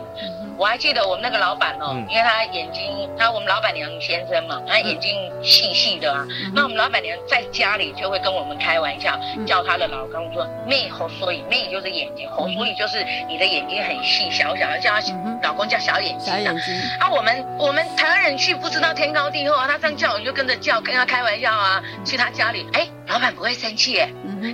[0.58, 6.26] 我还记得我们那个老板哦，因为他眼睛，他我们老板娘先生嘛，他眼睛细细的啊。
[6.56, 15.02] 那我们老板娘在家里就会跟我们开玩笑，叫他的老公说妹好，所以妹就是眼睛，好，所以就是你的眼睛很细，小小的，叫他
[15.44, 16.34] 老公叫小眼睛。
[16.34, 16.76] 小眼睛。
[17.00, 21.82] 啊，我们我们台湾人去不知道天高地厚啊，他这样叫我就跟着叫，跟他开玩笑啊。
[22.04, 24.09] 去他家里，哎，老板不会生气耶，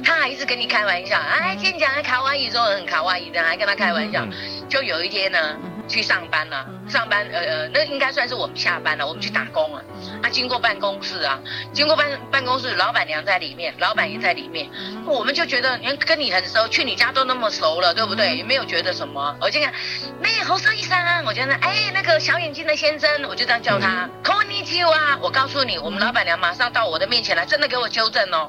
[0.04, 4.26] 他还一直跟你开玩笑，哎，今天讲的卡哇伊说很卡哇伊的，还跟他开玩笑。
[4.68, 5.38] 就有一天呢。
[5.88, 9.82] 去上班了，上班呃呃，那应该算是我们下班了，我们去打工了。
[10.22, 11.36] 啊，经过办公室啊，
[11.72, 14.70] 经过办办公室，老板娘在里面，老板也在里面，
[15.04, 18.36] 我们就觉得，你看跟你很熟，去你家都那么熟了，对不对？
[18.36, 19.34] 也没有觉得什么。
[19.40, 19.72] 我就讲，
[20.20, 24.08] 没有侯生医生啊，我觉得，哎，那个小眼睛的先生，我就这样叫他。
[24.22, 28.43] こんにちは，我告诉你，我们老板娘马上到我的面前来，真的给我纠正哦，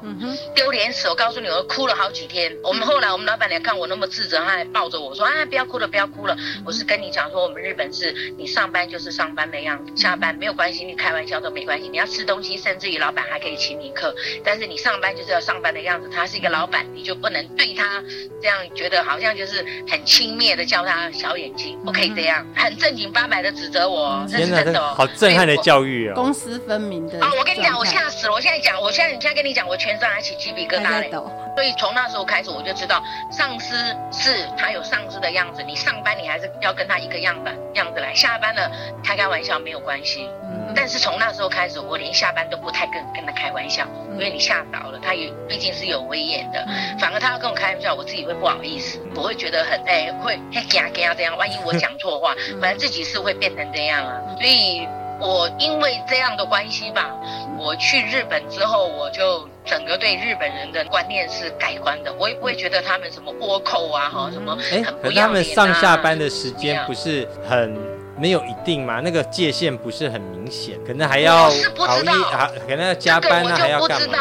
[0.55, 1.07] 丢脸死！
[1.09, 2.55] 我告诉你，我哭了好几天。
[2.63, 6.35] 我们后来，我们老板娘看我那么自责，她还抱着我说，啊，不要哭了，不要哭了。
[6.65, 11.87] 我是跟你讲说，我们日本是，你上班就是上班的样子，下班没有关系，你开玩笑都没关系。
[11.87, 16.09] 你要吃东西，甚至于老板还可以请你客，但是你上班就是要上班的样子。
[16.13, 18.03] 他是一个老板，你就不能对他
[18.41, 24.93] 这样，觉得好像就是很轻蔑的叫他小眼睛，不可以这样，很正经八百的指责我，这是真的哦。
[24.97, 27.19] 好震撼的教育哦，公私分明的。
[27.19, 28.33] 哦，我跟你讲，我吓死了！
[28.33, 31.11] 我现在讲，我现在现在跟你讲，我全身还起鸡皮疙瘩嘞。
[31.55, 33.75] 所以从那时候开始，我就知道上司
[34.11, 38.71] 是他有上司的样子，你上班你还是要跟他一个样的样子来，下班了
[39.03, 40.29] 开开玩笑没有关系。
[40.75, 46.63] 但是从那时候开始，我连下班都不太跟跟他开玩笑，因为你吓到了，他也毕竟是有威严的。
[46.99, 54.21] 反而他要跟我开玩笑，我自己会不好意思，我会觉得很哎，会嘿嘎嘎这样，万一我讲错话，反正自己是会变成这样啊。
[54.37, 54.87] 所以
[55.19, 57.09] 我因为这样的关系吧，
[57.57, 62.13] 我去日本之后，我就整个对日本人的观念是改观的。
[62.13, 65.27] 我也不会觉得他们什么倭寇啊，哈，什么很不要脸啊。
[65.27, 67.97] 可他们上下班的时间不是很？
[68.19, 74.17] 没有一定嘛，那个界限不是很明显，可能还要熬夜，还可能要加班啊，还要干嘛？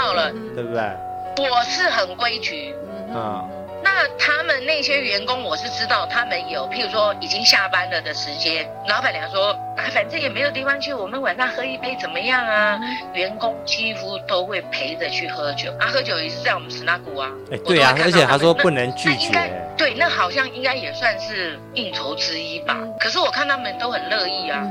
[0.54, 0.82] 对不对？
[1.38, 2.74] 我是很规矩，
[3.08, 3.48] 嗯。
[3.86, 12.80] 那他们那些员工，我是知道他们有，譬如说已经下班了的时间，老板娘说啊，反正也没有地方去，我们晚上喝一杯怎么样啊？
[13.14, 17.30] 员工几乎都会陪着去喝酒啊，喝酒也是在我们斯纳古啊。
[17.52, 19.30] 哎，对啊，而且他说不能拒绝。
[19.76, 22.78] 对，那好像应该也算是应酬之一吧。
[22.98, 24.66] 可是我看他们都很乐意啊，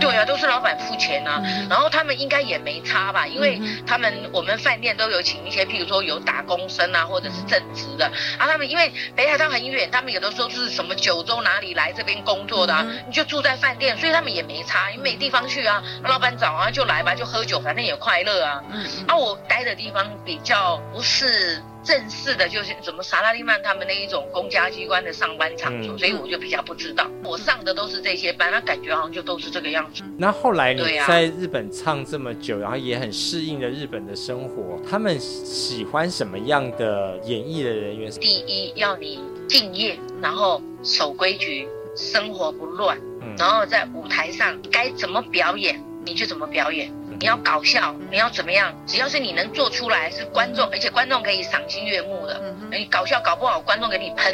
[0.00, 8.04] 对啊，都是老板付钱啊，然后他们应该也没差吧，因为他们我们饭店都有请一些，譬如说有打工生啊，或者是正职的
[8.36, 8.48] 啊。
[8.48, 15.82] 他们因为北海道很远，他们有的时候是什么九州哪里来这边工作的啊，你就住在饭店，所以他们也没差，因为没地方去啊。
[16.02, 18.62] 老板找啊就来吧，就喝酒，反正也快乐啊。
[19.06, 21.62] 啊，我待的地方比较不是。
[21.88, 27.10] 正式的，就是什么萨拉利曼他们那一种公家机关的上班场所，嗯、所以我就比较不知道。
[27.24, 30.02] 我上的都是这些班，那感觉好像就都是这个样子。
[30.18, 38.10] 那后来你在日本唱这么久，然后也很适应了日本的生活，他们喜欢什么样的演艺的人员？
[38.10, 46.92] 第一，要你敬业，然后守规矩，生活不乱，嗯、然后在舞台上该怎么表演你就怎么表演。
[47.20, 48.72] 你要搞笑，你要怎么样？
[48.86, 52.40] 只要是你能做出来，是观众，而且观众可以赏心悦目的。
[52.70, 54.32] 你搞笑搞不好，观众给你喷，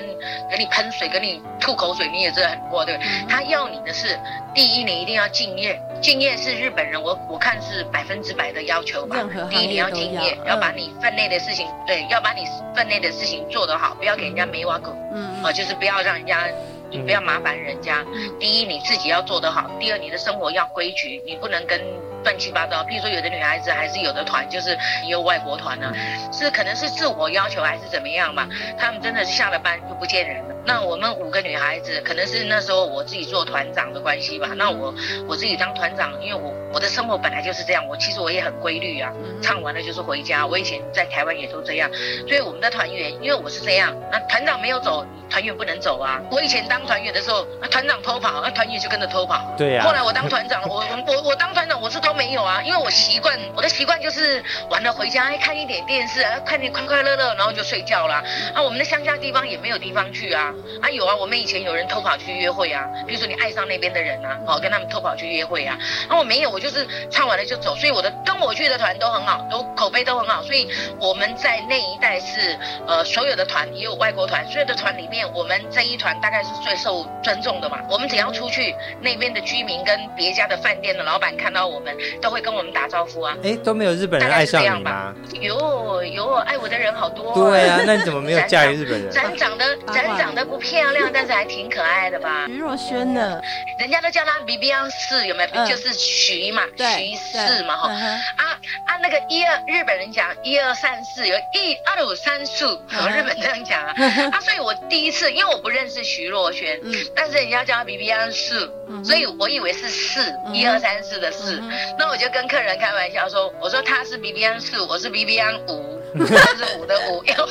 [0.50, 3.08] 给你喷水，给你吐口水，你也是很过，对不对？
[3.28, 4.18] 他要你的是，
[4.54, 9.16] 第一，你一定要敬业，敬业是日本人，我我看是百分之百的要求吧。
[9.48, 12.44] 第一，你要敬业，要把你分内的事情，对，要把你
[12.76, 14.94] 分内的事情做得好，不要给人家没挖口。
[15.14, 16.48] 嗯，啊，就是不要让人家。
[16.90, 18.04] 你不要麻烦人家。
[18.38, 21.80] 第一，你自己要做得好；第二，你的生活要规矩，你不能跟
[22.24, 22.82] 乱七八糟。
[22.84, 25.94] 譬如说，有的女孩子还是有的团，就是也有外国团呢、啊，
[26.32, 28.48] 是可能是自我要求还是怎么样嘛？
[28.76, 30.54] 他们真的是下了班就不见人了。
[30.66, 34.48] 那我们五个女孩子，可能是那时候我自己做团长的关系吧。
[34.56, 34.94] 那我
[35.28, 39.12] 我自己当团长，因为我我的生活本来就是这样，我其实我也很规律啊。
[39.42, 40.46] 唱完了就是回家。
[40.46, 41.90] 我以前在台湾也都这样，
[42.26, 45.06] 所以我们的团员，因为我是这样，那团长没有走。
[45.30, 46.20] 团员不能走啊！
[46.30, 49.52] 我以前当团员的时候，那团长偷跑，那团员就跟着偷跑。
[49.56, 49.86] 对呀、啊。
[49.86, 58.22] 后来我当团长了，我我我我当团长，我是没有啊，因为我习惯，我的习惯就是完了回家，哎看一点电视，看点快快乐乐，然后就睡觉了。
[58.54, 60.52] 啊，我们的乡下地方也没有地方去啊。
[60.82, 65.78] 啊，有啊，我们以前有人偷跑去约会啊，比如说你爱上那边的人啊，好跟他们偷跑去约会啊。
[66.08, 67.74] 啊，我没有，我就是唱完了就走。
[67.74, 70.42] 所以我的跟我去的团都很好，都口碑都很好。
[70.42, 70.68] 所以
[71.00, 75.94] 我们在那一带是呃所有的团也有外国团，所有的团里面我们这一。
[75.94, 77.78] 团大概是最受尊重的嘛。
[77.88, 83.36] 我们只要出去，那边的居民跟别家的饭店的老板看到我们，都会跟我们打招呼啊。
[83.42, 85.14] 哎，都没有日本人爱上你吗？
[85.40, 87.34] 有有，爱我的人好多。
[87.34, 89.10] 对啊，那你怎么 没有嫁给日本人？
[89.10, 92.46] 咱长得咱长得不漂亮，但是还挺可爱的吧？
[92.46, 93.40] 徐若瑄呢？
[93.78, 95.66] 人家都叫她比比安四，有没有？
[95.66, 97.88] 就是徐嘛，徐四嘛哈。
[97.88, 102.66] 啊啊，那个一二日本人讲一二三四，有一二五三四，
[103.10, 103.94] 日本这样讲啊。
[104.32, 106.04] 啊，所以我第一次，因为我不认识。
[106.04, 108.70] 徐若瑄，嗯，但是人家叫他比比安四，
[109.02, 110.20] 所以我以为是四
[110.52, 111.60] 一二三四的四，
[111.96, 117.46] 那我就跟客人开玩笑说，我说他是 B B N 四，我是 B B N 五，是五的五，然后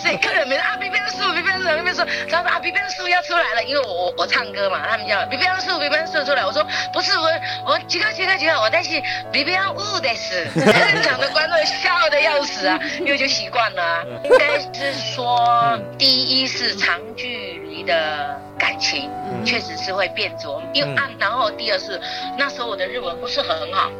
[0.00, 7.28] 所以客人没说啊比比安四，比比安四，比比安四，他说啊比比安四要出来了，因为我我唱歌嘛，他们叫比比安四，比比安四出来，我说不是我
[7.66, 17.62] 我几个几个几个，我但是比比安五的是，现场的观众笑的要死啊，因为就习惯了啊，应该是说第一是长距。
[17.66, 19.10] 离的感情
[19.44, 22.00] 确实是会变拙，因为啊，然后第二是
[22.38, 23.90] 那时候我的日文不是很好，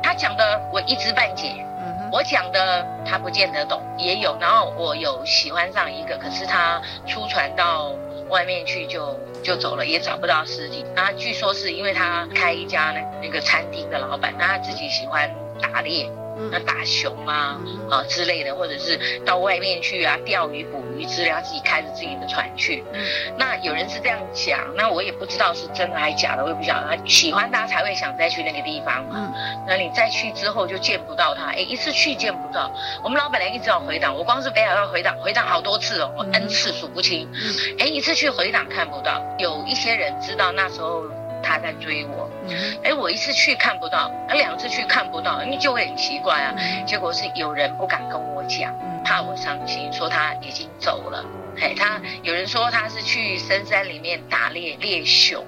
[0.00, 1.52] 他讲的我一知半解，
[2.12, 7.92] 我讲的他不见得懂，也有，然后我有喜欢上一个，可是他出船到
[8.28, 10.84] 外面去就就走了，也找不到尸体。
[10.94, 16.10] 那据说是因为他开一家那那个餐厅的老板，那他自己喜欢打猎。
[16.52, 17.58] 那打熊啊
[17.90, 22.84] 啊之类的，或者是到外面去啊钓鱼捕鱼之类，他自己开着自己的船去。
[23.38, 26.94] 那有人是这样讲，那我也不知道是真的还是假的，我也不晓得。
[26.94, 29.32] 他喜欢他才会想再去那个地方嘛。
[29.66, 32.70] 那你再去之后就见不到他，哎，一次去见不到。
[33.02, 37.26] 我们老板娘一直要回档，我光是北海道回档回档好多次哦，我 n 次数不清。
[37.78, 41.02] 哎，一次去回档看不到，有一些人知道那时候。
[41.46, 42.28] 他在追我，
[42.82, 46.52] 哎，我一次去看不到，啊，两次去看不到，因为就会很奇怪啊。
[46.84, 51.24] 结果是有人不敢跟我讲，怕我伤心，说他已经走了。
[51.58, 55.42] 嘿，他有人说他是去深山里面打猎猎熊，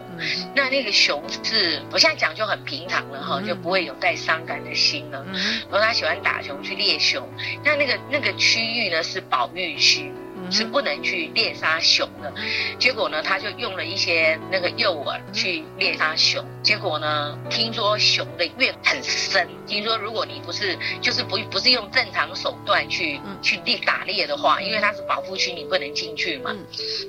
[0.55, 5.23] 那那个熊是，我现在讲就很平常了哈，就不会有带伤感的心了。
[5.71, 7.29] 然后他喜欢打熊去猎熊，
[7.65, 10.13] 那那个那个区域呢是保育区。
[10.51, 12.33] 是不能去猎杀熊的，
[12.79, 26.55] 结果呢，他就用了一些那个诱饵去猎杀熊，结果呢，听说熊的怨很深，听说如果你不是就是不不是用正常手段去去猎打猎的话，因为它是保护区，你不能进去嘛，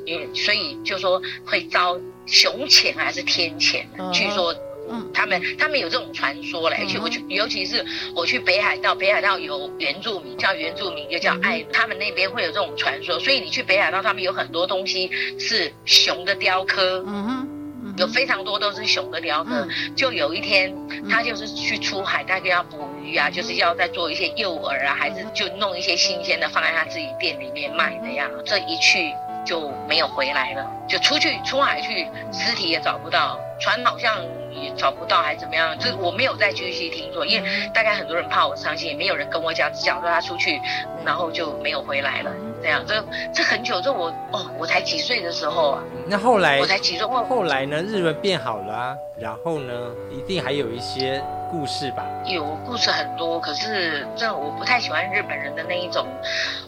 [0.05, 4.55] 因为所以就说会遭熊潜还是天谴，据说。
[4.91, 19.67] 嗯，他们他们有这种传说嘞，去我去，尤其是我去北海道，北海道有原住民叫原住民，又叫爱，他们那边会有这种传说，所以你去北海道，他们有很多东西是熊的雕刻，嗯哼，有非常多都是熊的雕刻。
[19.95, 20.75] 就有一天，
[21.09, 28.29] 他就是去出海，大概要捕鱼啊，就是要再做一些诱饵啊，还是就弄一些新鲜的放在他自己店里面卖的样。
[28.45, 29.13] 这一去
[29.45, 34.15] 就没有回来了，就出去出海去，尸体也找不到，船好像。
[34.51, 35.77] 也找不到还是怎么样？
[35.77, 40.59] 就是我没有再继续听说，因为大概很多人怕我伤心，也没有人跟我讲，只讲说他出去，
[41.05, 42.31] 然后就没有回来了。
[42.61, 45.83] 这样，这这很久，这我哦，我才几岁的时候啊。
[46.07, 47.81] 那后来我才几岁，后来呢？
[47.81, 49.73] 日文变好了啊，然后呢，
[50.11, 52.05] 一定还有一些故事吧？
[52.25, 56.05] 有故事很多，可是这我不太喜欢日本人的那一种，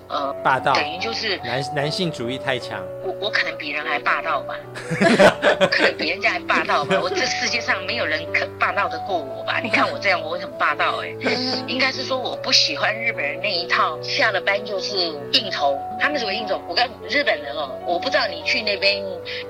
[0.08, 2.80] 呃，霸道，等于就是男男性主义太强。
[3.04, 4.56] 我我可能比人还霸道吧，
[5.72, 7.00] 可能比人家还霸道吧。
[7.02, 9.60] 我这世界上没有人可霸道的过我吧？
[9.64, 11.64] 你看我这样，我很霸道哎、欸。
[11.68, 14.96] 应该是说我不喜欢日本人那一套，下了班就是
[15.34, 15.78] 应酬。
[16.00, 16.60] 他们怎么应酬？
[16.68, 19.04] 我跟日本人哦，我不知道你去那边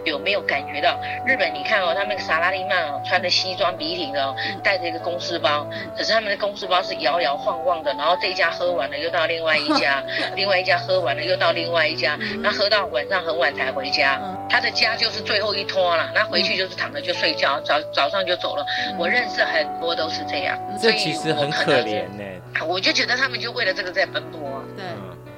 [0.04, 1.54] 有没有感觉到日本？
[1.54, 10.04] 你看哦，他们那个萨拉利曼哦，穿的西装笔挺的哦，带着一个公事包，可是他们的公司包是摇摇晃晃的，然后这一家喝完了又到另外一家，
[10.36, 14.20] 另外一家喝完了又到另外一家，那喝到晚上很晚才回家。
[14.50, 18.66] 他的家就是最后一拖了，那回去就是躺着就睡觉，早早上就走了。
[18.98, 22.24] 我认识很多都是这样，这其实很可怜呢。
[22.68, 24.42] 我就觉得他们就为了这个在奔波。
[24.76, 24.84] 对。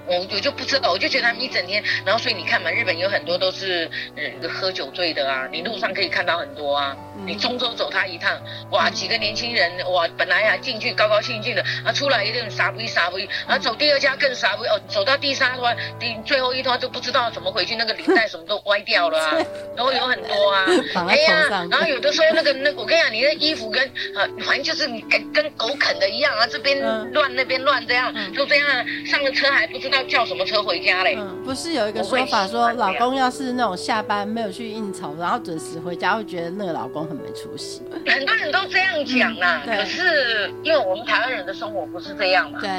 [0.05, 6.95] 我我就不知道，我就觉得他们一整天，然后所以你看嘛，日本有很多都是呃喝酒醉的啊，你路上可以看到很多啊。
[7.25, 8.37] 你中州走他一趟，
[8.71, 19.37] 哇，几个年轻人哇，本来呀、啊、进去高高兴兴的，啊出来一顿傻逼傻逼，然后走第二家更傻逼哦，走到第三拖，第最后一拖都不知道怎么回去，那个领带什么都歪掉了啊，
[19.77, 20.65] 然后有很多啊，
[21.07, 23.81] 哎呀，然后有的时候那个那、我跟你讲，你的衣服跟
[24.15, 26.77] 呃反正就是跟跟狗啃的一样啊，这边
[27.13, 28.67] 乱那边乱这样，就这样
[29.05, 30.03] 上了车还不知道。
[30.03, 31.15] 叫什么车回家嘞？
[31.17, 37.81] 嗯，不是有一个说法说，老公要是那种下班没有去应酬，然后准时回家，会觉得那个老公很没出息。
[38.05, 42.69] 很多人都这样讲啦，嗯、可是因为我们台湾人的生活不是这样嘛，对，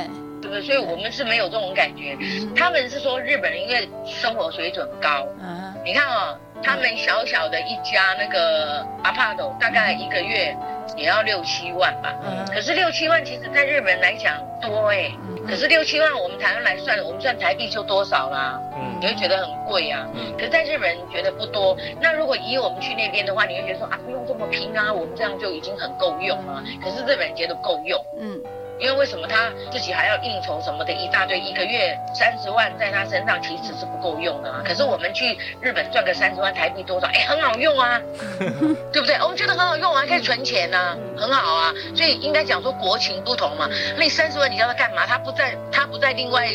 [0.42, 0.62] 对不对？
[0.62, 2.16] 所以我们是没有这种感觉。
[2.54, 10.54] 他们是说日本人因为生活水准高，嗯，你看啊、哦，他们小小的一家那个阿帕斗，大概一个月。
[10.96, 18.60] 也要六七万吧，嗯，可是六七万其实在日本来讲多哎，嗯，可是六七万我们台湾来算，我们算台币就多少啦？
[18.76, 21.76] 嗯，你会觉得很贵啊，嗯，可是在日本人觉得不多。
[22.00, 26.62] 那如果以我们去那边的话，你会觉得说啊，不用这么拼啊，我们这样就已经很够用了。
[26.82, 28.40] 可是日本人觉得够用，嗯。
[28.78, 34.62] 因为为什么他自己还要应酬什么的一大堆，一个月三十万在他身上其实是不够用的啊。
[34.64, 37.06] 可是我们去日本赚个三十万台币多少？
[37.08, 38.00] 哎，很好用啊，
[38.92, 39.16] 对不对？
[39.22, 41.72] 我们觉得很好用啊，可以存钱呢，啊，很好啊。
[41.94, 43.68] 所以应该讲说国情不同嘛。
[43.96, 45.06] 那你三十万你叫他干嘛？
[45.06, 46.46] 他不在，他不在另外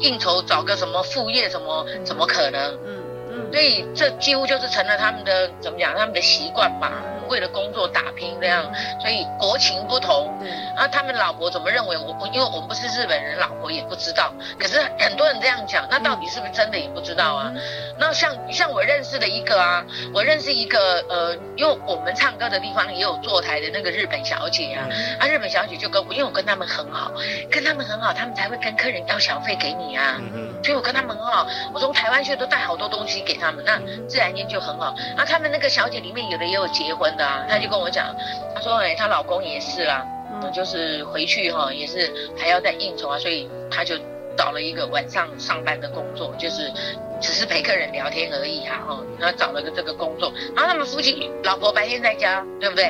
[0.00, 1.86] 应酬找个什么副业什么？
[2.04, 2.74] 怎么可能？
[2.86, 3.02] 嗯
[3.36, 3.52] 嗯。
[3.52, 5.94] 所以这几乎就是成了他们的怎么讲？
[5.96, 6.92] 他们的习惯吧。
[7.28, 8.62] 为了工作打拼这样，
[9.00, 10.32] 所以国情不同。
[10.40, 12.16] 嗯啊，他们老婆怎么认为我？
[12.20, 14.32] 我因为我们不是日本人，老婆也不知道。
[14.58, 17.52] 可是很多人这样讲，那到底是不是真的也不知道啊？
[17.98, 19.84] 那像像我认识的一个啊，
[20.14, 24.86] 我认识一个呃，因为我们唱歌的地方也有坐台的那个日本小姐啊，
[25.18, 27.10] 啊，日本小姐就跟我，因为我跟他们很好，
[27.50, 30.14] 跟他们很好，他们才会跟客人要小费给你啊。
[30.20, 34.94] 嗯所以我跟他们很好，我从台湾去都带好多东西给他们，那自然间就很好。
[35.16, 37.14] 啊，他们那个小姐里面有的也有结婚。
[37.16, 38.14] 的啊，她就跟我讲，
[38.54, 43.96] 她说：“哎，她老公也是啦，嗯，就是回去哈，也是还要再应酬啊，所以她就
[44.36, 46.70] 找了一个晚上上班的工作，就是
[47.20, 52.84] 只是陪客人聊天而已哈，哈，然后找了个这个工作，然后他们夫妻老婆白天在家，对不对？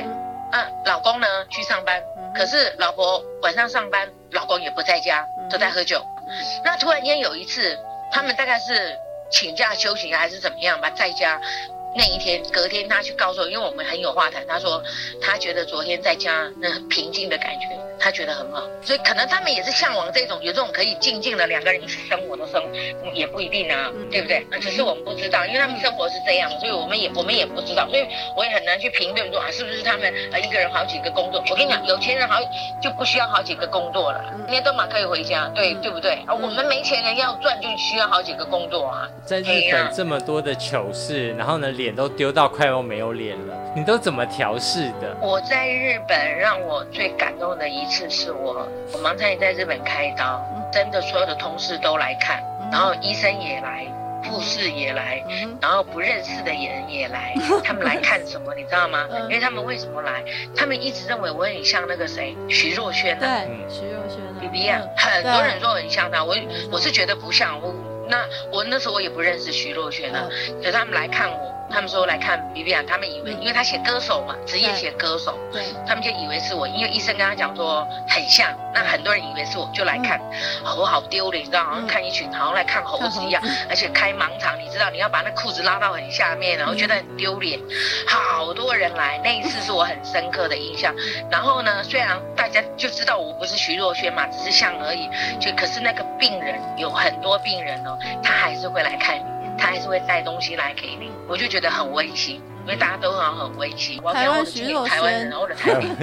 [0.51, 2.01] 啊，老公呢去上班，
[2.35, 6.01] 可是老婆晚上上班，老公也不在家，都在喝酒。
[6.65, 7.77] 那突然间有一次，
[8.11, 8.97] 他们大概是
[9.29, 11.39] 请假休息还是怎么样吧，在家。”
[11.95, 14.45] 那一天，隔天他去告诉我，因为我们很有话谈。
[14.47, 14.81] 他说
[15.21, 17.67] 他觉得昨天在家那很平静的感觉，
[17.99, 18.61] 他觉得很好。
[18.83, 22.69] 所以可能他们也是向往这种有这种可以静静的两个人一起生活的生活，
[23.13, 24.45] 也不一定啊，对不对？
[24.51, 31.43] 那只是我们不知道，因为他们生活是这样，所以我们也我们也不知道，所以我也很难去评论说啊，是不是他们呃一个人好几个工作？
[31.49, 32.39] 我跟你讲，有钱人好
[32.81, 36.11] 就不需要好几个工作了，每天都嘛可以回家，对对不对？
[36.27, 39.09] 啊，我们没钱人要赚就需要好几个工作啊。
[39.25, 45.15] 在日本这么多的糗事，然后呢，脸都丢到快要没有脸了，你都怎么调试的？
[45.21, 53.87] 我在日本让我最感动的一次是我，我盲肠炎在日本开刀，真的所有的同事都来看，然后医生也来，
[54.25, 55.23] 护士也来，
[55.61, 57.33] 然后不认识的人也来，
[57.63, 58.53] 他们来看什么？
[58.53, 59.07] 你知道吗？
[59.21, 60.21] 因为他们为什么来？
[60.57, 66.35] 他们一直认为我很像那个谁，徐若瑄啊，对，徐若瑄，B B 啊，很多人说很像他，我
[66.69, 67.73] 我是觉得不像我，
[68.09, 70.27] 那我那时候我也不认识徐若瑄啊，
[70.61, 71.53] 可是他们来看我。
[71.69, 80.19] 他们说来看 Vivian，他们以为，因为他写歌手嘛，职业写歌手，对，他们就以为是我，因为医生跟他讲说很像，那很多人以为是我，就来看，
[80.77, 87.59] 我好丢脸，你知道，好像看一群，好像来看猴子一样，而且开盲肠，你知道，你要把那裤子拉到很下面，然后觉得很丢脸，
[88.07, 90.95] 好多人来，那一次是我很深刻的印象。
[91.29, 95.09] 然后呢，虽然大家就知道我不是徐若瑄嘛，只是像而已，
[95.39, 99.36] 就可是那个病人有很多病人哦，他还是会来看你。
[99.57, 102.41] 他还是会带东西来给你，我就觉得很温馨。
[102.67, 103.97] 因为大家都很很温馨。
[104.13, 105.31] 台湾徐若瑄，台湾人，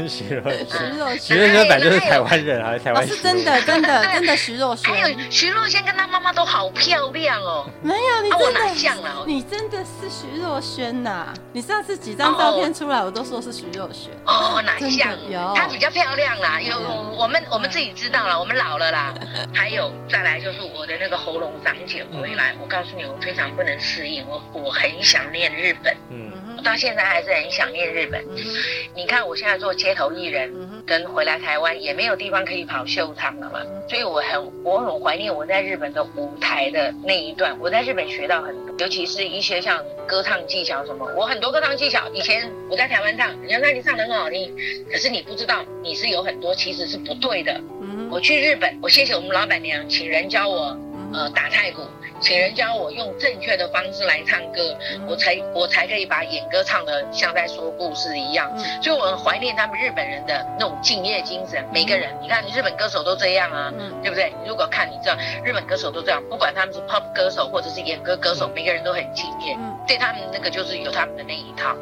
[0.08, 3.06] 徐若瑄，徐若瑄，徐若瑄本来就是台湾人，还是台湾？
[3.06, 4.90] 是真的，真的，真的徐若瑄。
[4.90, 7.68] 还有徐若瑄跟她妈妈都好漂亮哦。
[7.82, 11.26] 没有，你真的像了，你真的是徐若瑄呐！
[11.52, 14.08] 你上次几张照片出来，我都说是徐若瑄。
[14.24, 15.14] 哦，哪像？
[15.54, 16.58] 她比较漂亮啦。
[16.62, 16.80] 有
[17.14, 19.12] 我们我们自己知道了，我们老了啦。
[19.52, 25.94] 还有再来就是我的那个喉咙长茧回来，我告诉你，我非常不能适应，我我很想念日本。
[26.08, 26.32] 嗯。
[26.62, 28.24] 到现在还是很想念日本。
[28.30, 28.36] 嗯、
[28.94, 37.56] 你看，我现在做街头艺人，嗯、跟回来台湾也没有地方可以跑秀场了嘛，嗯、所以我很我很怀念我在日本的舞台的那一段。
[37.60, 44.54] 我在日本学到很多，尤其是一些像歌唱技巧什么，我很多歌唱技巧以前我在台湾唱，人家说你唱得很好听，
[44.90, 47.52] 可是你不知道你是有很多其实是不对的。
[47.80, 50.78] 嗯、我去日本，我谢谢我们老板娘，请人教我
[51.12, 51.82] 呃打太鼓。
[52.24, 54.74] 请人教我用正确的方式来唱歌，
[55.06, 58.50] 我才我才可以把演歌唱得像在说故事一样。
[58.82, 61.62] 所以我很怀念他们日本人的那种敬业精神。
[61.70, 63.70] 每个人，你看日本歌手都这样啊，
[64.02, 64.32] 对不对？
[64.46, 69.54] 如果看你知道，日本歌手都这样，不管他们是 pop 歌手或者是演歌歌手，每个人都很敬业。
[69.86, 71.76] 对他们那个就是有他们的那一套。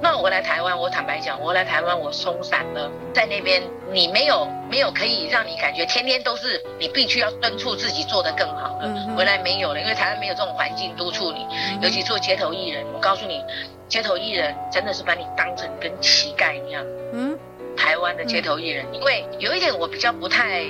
[0.00, 9.80] 那我来台湾，我坦白讲，我来台湾我松散了，在那边你没有没有可以让你感觉天天都是你必须要敦促自己做得更好了，回来没有了。
[9.80, 11.46] 因为台湾没有这种环境督促你，
[11.80, 13.42] 尤其做街头艺人，我告诉你，
[13.88, 16.84] 街头艺人真的是把你当成跟乞丐一样。
[17.14, 17.38] 嗯，
[17.76, 20.64] 台湾的街头艺人，因为有一点我比较不太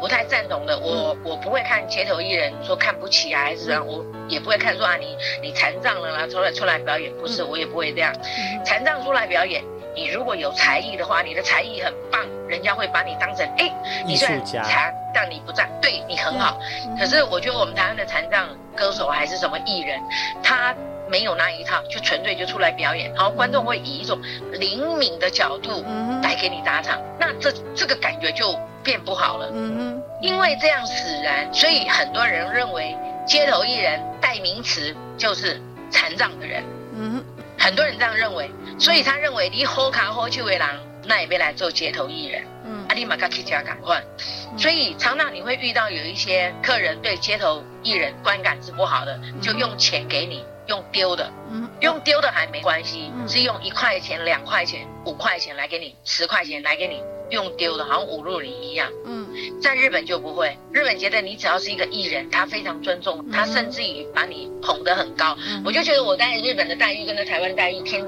[0.00, 8.14] 不太赞同的，我我不会看街头艺人说看不起啊，还是怎样，我也不会看说啊你你残障了啦，出来出来表演，不是，我也不会这样，
[8.64, 9.62] 残障出来表演。
[9.94, 13.72] 你如果有才艺的话，你的才艺很棒，人家会把你当成哎，
[14.06, 16.58] 你虽然残，但你不在，对你很好。
[16.98, 20.00] 可是我觉得我们台湾的残障歌手还是什么艺人，
[20.42, 20.74] 他
[21.08, 24.18] 没有那一套，就纯粹就出来表演，然后观众会以一种
[24.52, 25.84] 灵敏的角度
[26.22, 29.50] 来给你打场，那这这个感觉就变不好了。
[29.52, 36.64] 嗯哼，因为这样使然，所以很多人认为街头艺人代名词就是残障的人。
[36.94, 37.24] 嗯哼，
[37.62, 38.50] 很多人这样认为。
[38.78, 40.70] 所以他认为你喝卡好手的狼，
[41.04, 42.42] 那也别来做街头艺人。
[42.64, 44.02] 嗯，阿里马卡去加赶快。
[44.58, 51.30] 所以常常你会遇到有一些客人对街头艺人观感是不好的，就用钱给你，用丢的，
[51.80, 58.90] 用丢的还没关系，是用一块钱、两块钱、五块钱来给你，十块钱来给你，用丢的，好像侮辱你一样。
[59.04, 59.26] 嗯，
[59.60, 65.36] 在日本就不会，日本觉得你只要是一个艺人，他非常尊重，他甚至于把你捧得很高。
[65.64, 68.04] 我就觉得我在日本的待遇跟在台湾待遇天。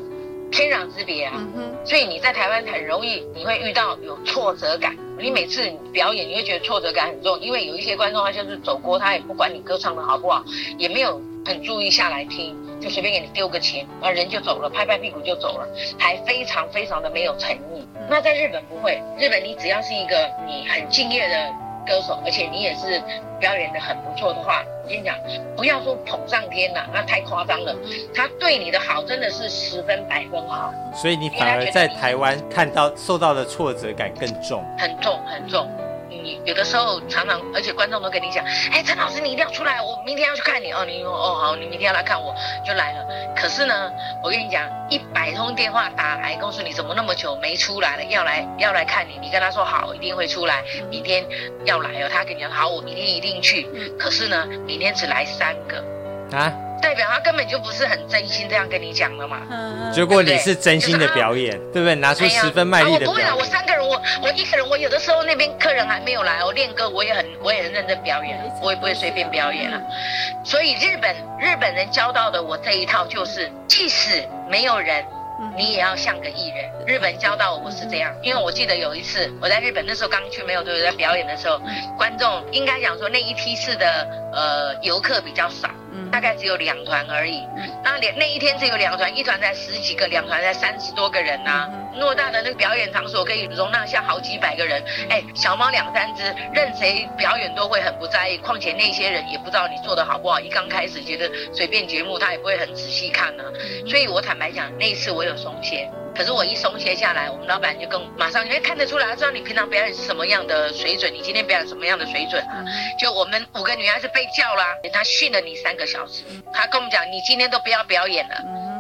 [0.53, 4.97] 天壤之别啊，嗯、所以你在台湾很容易你会遇到有挫折感。
[5.19, 10.45] 你每次表演，你会觉得挫折感很重，因为有一些观众他就是走过，他也不管你歌唱的好不好，
[10.79, 15.69] 也没有很注意下来听，就随便给你丢个钱，然后人就走了，拍拍屁股就走了，
[15.99, 17.87] 还非常非常的没有诚意。
[18.09, 21.35] 那在日本不会，日本你只要是一个你很敬业的。
[21.87, 22.99] 歌手，而且你也是
[23.39, 25.15] 表演的很不错的话，我跟你讲，
[25.55, 27.77] 不要说捧上天了，那太夸张了。
[28.15, 35.69] 他对你的好真的是十分百分好，所以你反而在台湾看到受到的挫折感更重，很重很重。
[36.25, 40.85] 你有的时候常常，而且观众都跟你讲，哎，陈老师你一定要出来，我明天要去看你哦。
[40.87, 42.35] 你说哦好，你明天要来看我
[42.67, 43.05] 就来了。
[43.37, 51.23] 可是呢，我跟你讲，一百通电话打来，告诉你怎么那么久没出来了，要来要来看你，你跟他说好，一定会出来，明天
[51.67, 52.09] 要来哦。
[52.11, 53.69] 他跟你讲好，我明天一定去。
[53.99, 55.85] 可是呢，明天只来三个
[56.39, 56.64] 啊。
[56.85, 59.41] 代表他根本就不是很真心这样跟你讲的嘛。
[59.91, 61.95] 结果你是真心的表演，对不对？
[61.95, 63.09] 拿出十分卖力的表演。
[63.09, 69.81] 我不会啊，我三个人，我我一个人，我有的时候那边客人还没有来，我练歌我也很我也很认真表演，我也不会随便表演了。
[70.45, 75.03] 所以日本日本人教到的我这一套就是，即使没有人，
[75.57, 76.71] 你也要像个艺人。
[76.87, 80.91] 日本教到我是这样，因为我记得有一次我在日本那时候刚去没有对不对？
[80.91, 81.59] 在表演的时候，
[81.97, 85.71] 观众应该讲说那一批次的呃游客比较少。
[86.11, 87.43] 大概只有两团而已，
[87.83, 91.71] 那两那一天只有两团，一团才十几个，两团才三十多个人呐、啊。
[91.97, 98.37] 偌大的那个表演场所可以容纳下好几百个人，哎，小猫两三只，任谁表演都会很不在意。
[98.39, 103.51] 况且那些人也不知道你做的好不好，一刚开始觉得随便节目，他也不会很仔细看呢、啊。
[103.89, 105.89] 所以我坦白讲，那一次我有松懈。
[106.15, 112.41] 可是我一松懈下来，我们老板就跟马上，因为看得出来，他知道你平常表演是什么样的水准，你今天表演什么样的水准。
[112.45, 112.65] 啊？
[112.99, 118.37] 就我们五个女孩子被叫啦，他训了你三个小时，他跟我们讲，你今天都不要表演了，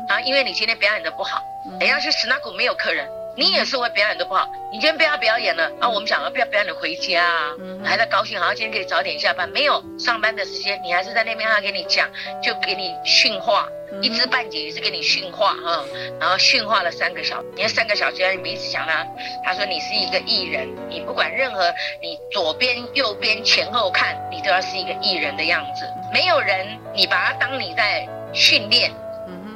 [0.09, 1.43] 啊，因为你今天表演的不好，
[1.81, 4.49] 等下去史纳谷没有客人，你也是会表演的不好。
[4.71, 7.55] 你今天不要表演了，啊，我们想要不要表演，你回家啊，
[7.85, 9.49] 还在高兴，好像今天可以早点下班。
[9.49, 12.09] 没有上班的时间，你还是在那边，他给你讲，
[12.43, 13.69] 就给你训话，
[14.03, 15.85] 一知半解也是给你训话啊。
[16.21, 19.07] 然后训话了三个小时，你看三个小时，你们一直讲他，
[19.45, 21.73] 他说你是一个艺人，你不管任何，
[22.03, 25.89] 你左边、右边、前后看，你都要是一个艺人的样子。
[26.13, 28.91] 没有人，你把他当你在训练。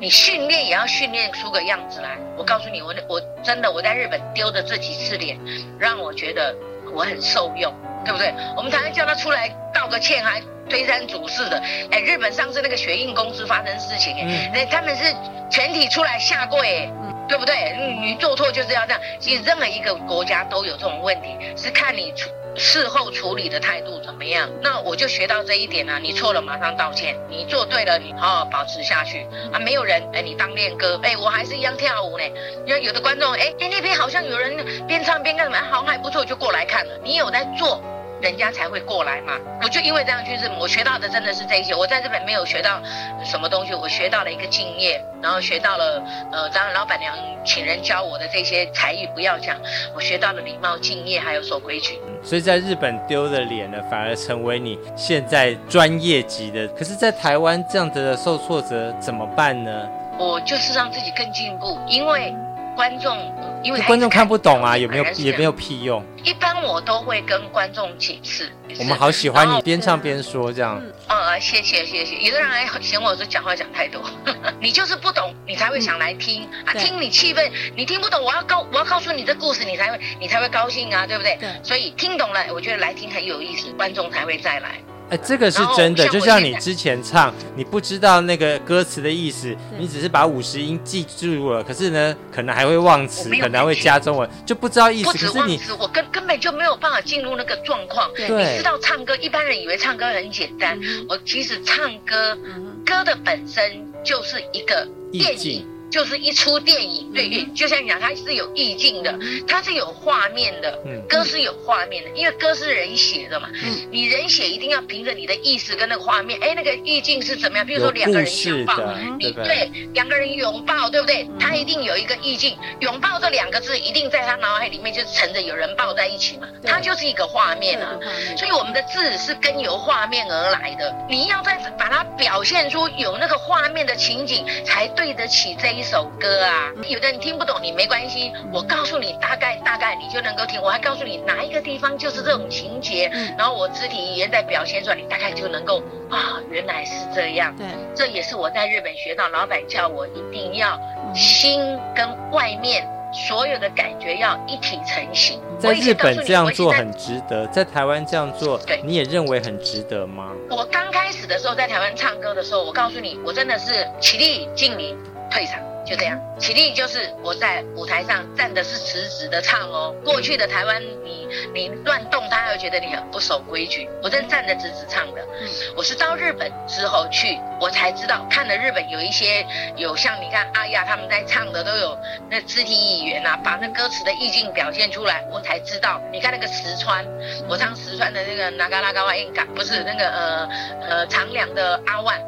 [0.01, 2.17] 你训练也要训练出个样子来。
[2.37, 5.39] 我告诉你，我我真的我在日本丢的这几次脸，
[5.79, 6.55] 让我觉得
[6.93, 7.75] 我很受用，
[8.05, 8.33] 对不对？
[8.57, 11.61] 我们常常叫他出来道个歉，还推三阻四的。
[11.91, 15.15] 哎，日本上次那个雪印公司发生事情，哎、嗯，他们是
[15.51, 16.93] 全体出来下跪，哎，
[17.29, 17.77] 对不对？
[18.01, 19.01] 你做错就是要这样。
[19.19, 22.31] 其实任何一个国家都有这种问题，是看你出。
[22.57, 24.49] 事后处理的态度怎么样？
[24.63, 29.59] 那我就学到这一点啊，你错了马上道歉，你做对了你好好保持下去啊。
[29.59, 32.25] 没有人哎，你当练歌哎，我还是一样跳舞呢。
[32.65, 36.93] 你看有的观众哎哎那边好像有人边唱边干什么，好像还不错，就过来看了。
[37.03, 37.81] 你有在做。
[38.21, 41.75] 人家才会过来嘛，我就因为这样去日本，我学到的真的是这些。
[41.75, 42.81] 我在日本没有学到
[43.25, 46.03] 什么东西，我学到了一个敬业，然后学到了
[46.33, 47.15] 呃，当然老板娘
[47.45, 49.57] 请人教我的这些才艺不要讲，
[49.95, 52.01] 我学到了礼貌、敬业，还有守规矩。
[52.23, 56.67] 所以在日本丢的脸呢，反而成为你现在专业级的。
[56.69, 59.89] 可是，在台湾这样子的受挫折怎么办呢？
[60.19, 62.35] 我就是让自己更进步，因为。
[62.79, 63.19] 观众，
[63.65, 66.01] 因为观众看不懂啊，有没有也没有屁用。
[66.23, 68.49] 一般我都会跟观众解释。
[68.79, 70.81] 我们好喜欢你边唱边说这样。
[71.09, 72.15] 嗯，谢谢谢谢。
[72.21, 74.01] 有的人还嫌我说讲话讲太多，
[74.63, 81.37] 你就是不懂，你才会想来听啊，听你气氛，你听不懂，我要告我要告诉你这故事，你才会你才会高兴啊，对不对？
[81.41, 81.51] 对。
[81.65, 84.77] 所以听懂了，我觉得来听很有意思，观众才会再来。
[85.11, 95.11] 哎，这个是真的，就像你之前唱，你不知道那个歌词的意思，你只是把五十音记住了，可是呢，可能还会忘词，可能还会加中文，就不知道意思。
[95.11, 98.11] 不止忘词，我根根本就没有办法进入那个状况。
[98.15, 100.79] 对，你知道唱歌，一般人以为唱歌很简单，
[101.09, 102.37] 我其实唱歌，
[102.85, 103.63] 歌的本身
[104.05, 105.67] 就是一个电影。
[105.91, 117.67] 就是一出电影，对，嗯、就像你讲，它是有意境的，它是有画面的，嗯、歌是有画面的，因为歌是人写的嘛，嗯、你人写一定要凭着你的意思跟那个画面，哎，那个意境是怎么样？
[117.67, 118.77] 比如说两个人拥抱，
[119.19, 121.29] 你对两个人拥抱，对不对？
[121.41, 127.99] 他一定有一个意境，拥抱这两个字一定在他脑海里面就是乘着有人抱在一起嘛，它就是一个画面啊。
[128.37, 140.61] 所以我们的字是跟由画面而来的，你要再把它表现出有那个画面的情景，才对得起这一首歌啊，有的你听不懂，你没关系，我告诉你大概大概，你就能够听。
[140.61, 143.09] 我还告诉你哪一个地方就是这种情节，
[143.39, 147.55] 然后我肢体语言在表现出来，你大概就能够啊，原来是这样。
[147.57, 147.65] 对，
[147.95, 150.77] 这也是我在日本学到，老板叫我一定要
[151.15, 151.61] 心
[151.95, 155.41] 跟外面所有的感觉要一体成型。
[155.61, 160.33] 在日本这样做很值得，在台湾这样做，对，你也认为很值得吗？
[160.51, 164.97] 我刚开始的时候在台湾唱歌的时候，我告诉你，我真的是起立敬礼
[165.31, 165.61] 退场。
[165.87, 169.95] 就这样，起立就是我在舞台上站的是直直的唱哦。
[170.05, 173.89] 过去的台湾，你你乱动，他会觉得你很不守规矩。
[174.03, 175.27] 我正站的直直唱的。
[175.75, 181.99] 我是到日本之后去，我才知道，看了日本有一些有像你看阿亚他们在唱的都有
[182.29, 185.99] 那肢体语言啊，把那歌词的意境表现出来，我才知道。
[186.13, 187.03] 你看那个石川，
[187.49, 190.49] 我唱石川的那个那嘎那嘎哇应嘎，不是那个呃
[190.87, 192.21] 呃长良的阿万。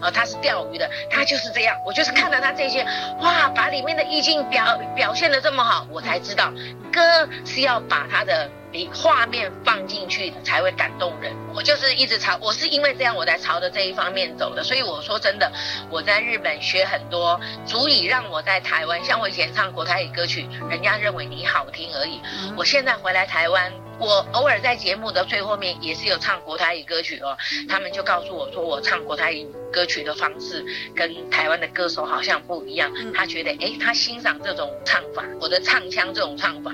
[0.00, 1.76] 呃，他是钓鱼的，他就是这样。
[1.84, 2.84] 我就是看到他这些，
[3.20, 6.52] 哇，把里面的意境表表现的这么好，我才知道，
[6.92, 8.48] 歌是要把他的
[8.94, 11.34] 画面放进去，才会感动人。
[11.54, 14.62] 我就是一直朝，我是因为这样，我才朝着这一方面走的。
[14.62, 15.50] 所以我说真的，
[15.90, 22.20] 我在日本学很多，足以让我在台湾，像我以前唱国台语歌曲，人家认为你好听而已。
[22.56, 23.89] 我现在回来台湾。
[24.00, 27.36] 我偶尔在节目的最后面也是有唱国台语歌曲哦，
[27.68, 30.64] 他们就告诉我说，我唱国台语歌曲的方式
[30.96, 36.72] 跟台湾的歌手好像不一样，他觉得哎，他欣赏这种唱法，我的唱腔这种唱法，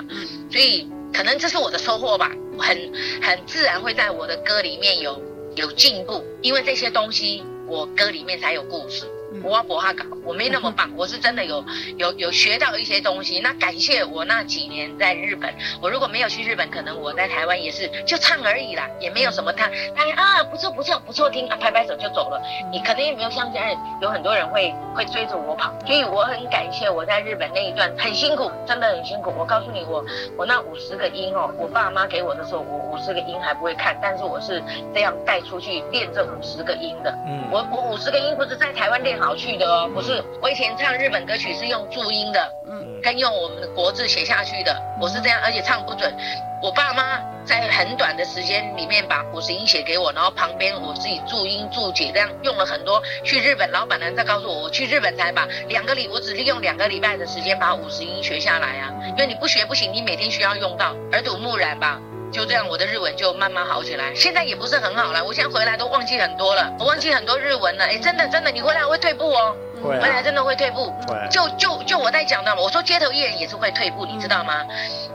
[0.50, 5.20] 所以可能这是我的收获吧，很很自然会在我的歌里面有
[5.56, 9.04] 有进步，因为这些东西我歌里面才有故事。
[9.42, 11.64] 我不哈搞，我没那么棒， 我是真的有
[11.96, 13.40] 有有学到一些东西。
[13.40, 22.40] 那感谢我那几年在日本，我如果没有去日本，可能我在台湾也是就唱而已啦，也没有什么他哎啊不错不错不错听啊，拍拍手就走了。
[22.72, 29.32] 你可能也没有像现在有很多人会会追着我跑，所以我很感谢我在日本那一段很辛苦，真的很辛苦。
[29.36, 30.04] 我告诉你，我
[30.36, 34.62] 我那五十个音哦，我爸妈给我的时候，我五十个音还不会看，但是我是
[34.94, 37.10] 这样带出去练这五十个音的。
[37.26, 39.25] 嗯，我我五十个音不是在台湾练好。
[39.26, 40.22] 跑去的哦，不是。
[40.40, 46.16] 我以前唱日本歌曲是用注音的，嗯，跟用我们的国字写下去的，我是这样，而且唱不准。
[46.62, 53.02] 我爸妈在很短的时间里面把五十音写给我，然后旁边我自己注音注解，这样用了很多。
[53.24, 58.94] 去日本，老板娘再告诉我，我去日本才把两个礼，我只利用两个礼拜的时间把五十音学下来啊。
[59.08, 62.00] 因为你不学不行，你每天需要用到，耳濡目染吧。
[62.36, 64.14] 就这样，我的日文就慢慢好起来。
[64.14, 67.86] 现在也不是很好了，我现在回来都忘记很多了，我忘记很多日文了。
[67.86, 69.56] 哎，真的真的，你回来会退步哦。
[69.82, 70.92] 回来真的会退步。
[71.30, 74.66] 就就就我在讲的嘛，我说街头艺人也是会退步，你知道吗？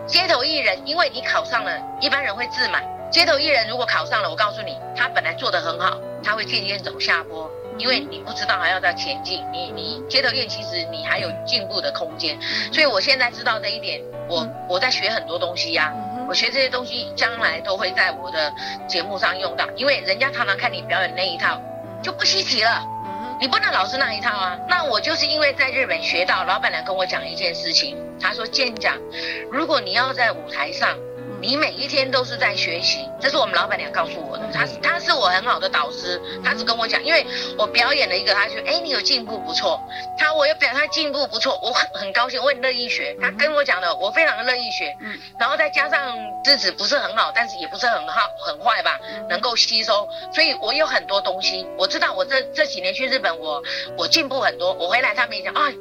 [0.08, 2.84] 街头艺人，因为你考上了，一般人会自满。
[3.12, 7.48] 街头艺人如果考上了，我告诉你，他本来做得很好，他会渐渐走下坡，
[7.78, 9.46] 因为你不知道还要再前进。
[9.52, 12.36] 你你街头艺人其实你还有进步的空间，
[12.74, 18.54] 所以我现在知道这一点，我我在学很多东西呀、啊，我学这些东西将来都会在我的
[18.88, 21.60] 节目上用到，因为人家常常看你表演那一套，
[22.02, 22.84] 就不稀奇了。
[23.40, 24.58] 你不能老是那一套啊！
[24.70, 28.96] 那我就是因为在日本学到，老板娘跟我讲一件事情，她说：“舰长，
[29.52, 30.96] 如果你要在舞台上。”
[31.42, 34.44] 你每一天都是在学习，这是我们老板娘告诉我的。
[34.54, 37.26] 她她是我很好的导师，她只跟我讲，因为
[37.58, 39.82] 我表演了一个，她说，哎，你有进步不错。
[40.20, 43.18] 她我又表她进步不错，我很很高兴，我很乐意学。
[43.20, 44.96] 她跟我讲的，我非常的乐意学。
[45.02, 51.66] 嗯，然后再加上资质不是很好，但是也不是很好很坏吧，能够吸收，所以我有很多东西。
[51.76, 53.64] 我知道我这这几年去日本，我
[53.98, 54.74] 我进步很多。
[54.74, 55.72] 我回来他们也讲，啊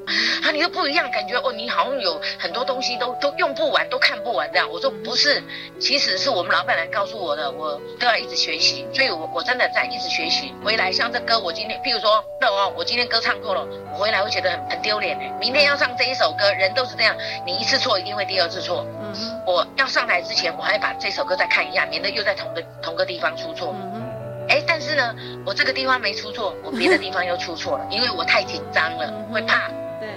[0.42, 4.66] 啊，你又不一样，感觉哦，你好像有很多东西都都用不完，都看不完这样。
[4.70, 5.42] 我说不是。
[5.78, 10.55] 其实是我们老板来告诉我的，我都要一直学习，所以我我真的在一直学习。
[10.64, 15.32] 回来像这歌，我今天，譬如说，那哦，我今天歌唱错了，我回来会觉得很很丢脸哎。
[15.40, 18.86] 明天要唱这一首歌，人都是这样，你一次错一定会第二次错。
[19.03, 19.14] 嗯，
[19.46, 23.74] 我要上台之前，我还要把这首歌再看一下，免得又在同个同个地方出错。
[23.74, 25.14] 嗯哼，哎，但是呢，
[25.46, 29.70] 我这个地方没出错，我别的地方又出错了，因为我太紧张了，会怕。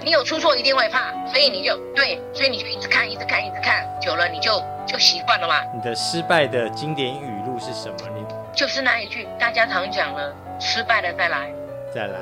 [0.04, 5.62] 你有出错一定会怕，所以你就对，所以你就一直看，一直看，一直看，久了你就就习惯了嘛。
[5.72, 7.96] 你的失败的经典语录是什么？
[8.14, 8.22] 你
[8.54, 11.50] 就是那一句，大家常讲的，失败了再来，
[11.94, 12.18] 再来，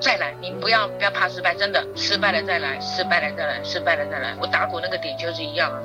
[0.00, 4.34] 再来，你不要不要怕失败，真的，失败了再来，失败了再来，失败了再来。
[4.40, 5.80] 我打鼓那个点就是一样啊，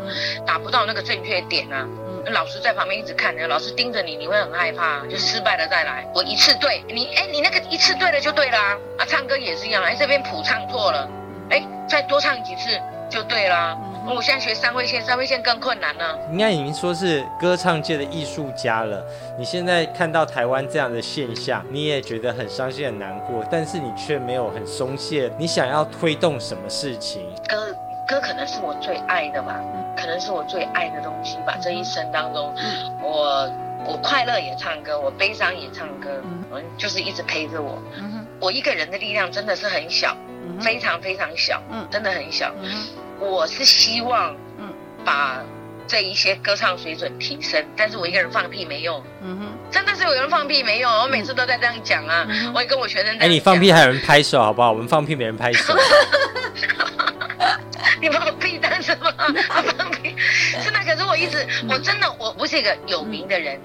[0.46, 1.88] 打不到那个正确点啊。
[2.28, 6.06] 老师在旁边一直看，老师盯着你，你会很害怕，就失败了再来。
[6.14, 8.78] 我一次对你，哎，你那个一次对了就对了啊。
[9.00, 11.10] 啊，唱歌也是一样，哎，这边谱唱错了，
[11.50, 13.48] 哎，再多唱几次就对
[14.06, 14.14] 了。
[14.14, 16.04] 我现在学三味线，三味线更困难呢。
[16.32, 19.04] 应该已经说是歌唱界的艺术家了。
[19.38, 25.32] 你现在看到台湾这样的现象，你也觉得很伤心、很难过，但是你却没有很松懈。
[25.38, 27.22] 你想要推动什么事情？
[27.48, 27.76] 歌
[28.08, 29.60] 歌可能是我最爱的吧。
[29.98, 31.56] 可能是我最爱的东西吧。
[31.62, 32.52] 这一生当中，
[33.04, 33.48] 我
[33.86, 36.10] 我快乐也唱歌，我悲伤也唱歌，
[36.52, 37.78] 嗯，就是一直陪着我。
[38.40, 40.16] 我一个人的力量真的是很小，
[40.60, 42.52] 非常非常小，真的很小。
[43.22, 44.74] 我是希望，嗯
[45.06, 45.40] 把
[45.88, 49.02] 这一些歌唱水准提升，但是我一个人放屁没用。
[49.22, 52.28] 嗯哼真的是有人放屁没用，我每次都在这样讲啊。
[52.54, 54.72] 我也跟我学生讲，哎，你放屁还有人拍手，好不好？
[54.72, 55.74] 我们放屁没人拍手。
[58.02, 59.12] 你把我逼当什么？
[59.78, 60.16] 放屁，
[60.64, 60.80] 真的。
[60.84, 63.60] 可是我一直，我真的，我不是一个有名的人，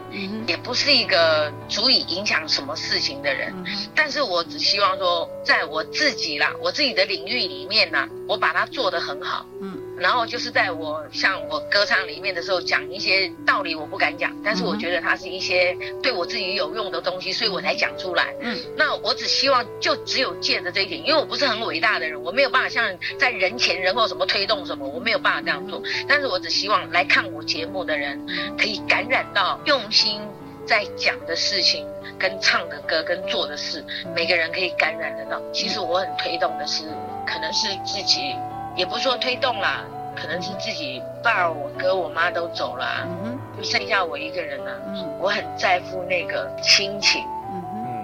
[0.47, 3.53] 也不是一个足以影响什么事情的人。
[3.95, 9.47] 但是我只希望说，在我自己啦，我自己的领域里面呢，我把它做得很好。
[9.61, 9.83] 嗯。
[9.99, 18.35] 然后就是在我像我歌唱里面的时候，讲一些道理，我不敢讲，但是我觉得它是一些对我自己有用的东西，所以我才讲出来。
[18.43, 25.83] 嗯，那我只希望就只有借着这一点，因为我不是很伟大的人，我没有办法像在人前人后什么推动什么，我没有办法这样做。
[26.09, 28.21] 但是我只希望来看我节目的人
[28.59, 30.21] 可以感染到用心
[30.67, 31.87] 在讲的事情，
[32.19, 33.85] 跟唱的歌，跟做的事，
[34.15, 35.41] 每个人可以感染得到。
[35.53, 36.85] 其实我很推动的是，
[37.27, 38.35] 可能是自己。
[38.77, 39.85] 也不是说推动啦，
[40.15, 43.09] 可能是自己爸、我哥、我妈都走了，啊，
[43.57, 45.07] 就剩下我一个人了，啊。
[45.19, 47.25] 我很在乎那个亲情，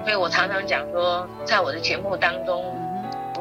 [0.03, 2.75] 所以我常常讲说，在我的节目当中，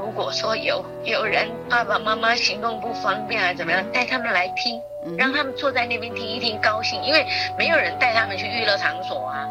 [0.02, 4.82] 如果说有有人爸爸妈妈行动不方便啊，怎么样，带他们来听，
[5.16, 7.24] 让他们坐在那边听一听，高兴，因为
[7.56, 9.48] 没有人带他们去娱乐场所啊，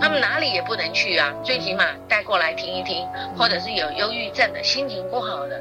[0.00, 3.04] 他们哪里也不能去啊，最起码带过来听一听，
[3.36, 5.60] 或者是有忧郁症的，心情不好的。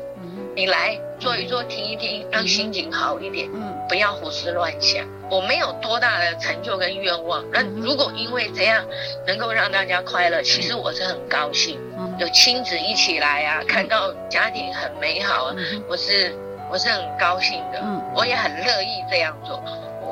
[0.55, 3.49] 你来坐一坐，听一听，让心情好一点。
[3.53, 5.05] 嗯，不要胡思乱想。
[5.31, 8.85] 我没有多大的成就跟愿望，那如果因为这样
[9.25, 11.79] 能够让大家快乐，其实我是很高兴。
[12.19, 15.55] 有亲子一起来啊，看到家庭很美好啊，
[15.87, 16.35] 我是
[16.69, 17.79] 我是很高兴的。
[17.81, 19.63] 嗯，我也很乐意这样做。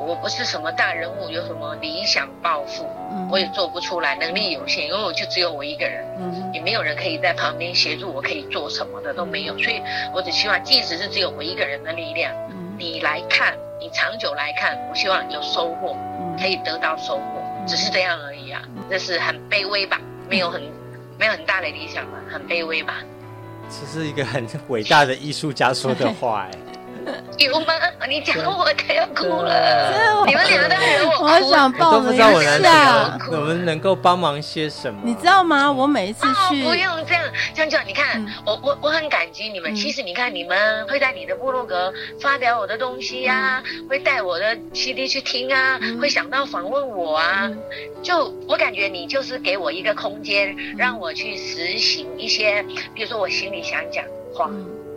[0.04, 3.28] 我不是什么大人物，有什么理想抱负，嗯。
[3.30, 9.80] 我也做不出来，能力有限，因为我就只有我一个人，嗯也没有人可以在旁边协助我，可以做什么的都没有，所以
[10.12, 17.22] 我只希望，即使是只有我一个人的力量，嗯你来看，你长久来看，我希望有收获，嗯可以得到收获，
[17.66, 20.60] 只是这样而已啊，这是很卑微吧，没有很
[21.18, 22.94] 没有很大的理想吧，很卑微吧。
[23.70, 26.71] 这是一个很伟大的艺术家说的话， 哎。
[27.38, 27.74] 有吗？
[28.08, 31.24] 你讲我他要哭了，你们两个都惹我哭。
[31.24, 33.18] 我好想抱你我都不知道我一能下。
[33.30, 35.00] 我们能够帮忙些什么？
[35.04, 35.70] 你知道吗？
[35.70, 37.24] 我每一次哦，去，不用这样，
[37.54, 39.72] 江江，你看，嗯我我我很感激你们。
[39.72, 47.48] 嗯其实你看，你们会在你的部落格发表我的东西呀、会带我的 CD 去听啊，嗯会想到访问我啊。
[47.50, 47.58] 嗯
[48.02, 52.62] 就我感觉你就是给我一个空间，让我去实行一些，
[52.94, 54.50] 比如说我心里想讲话。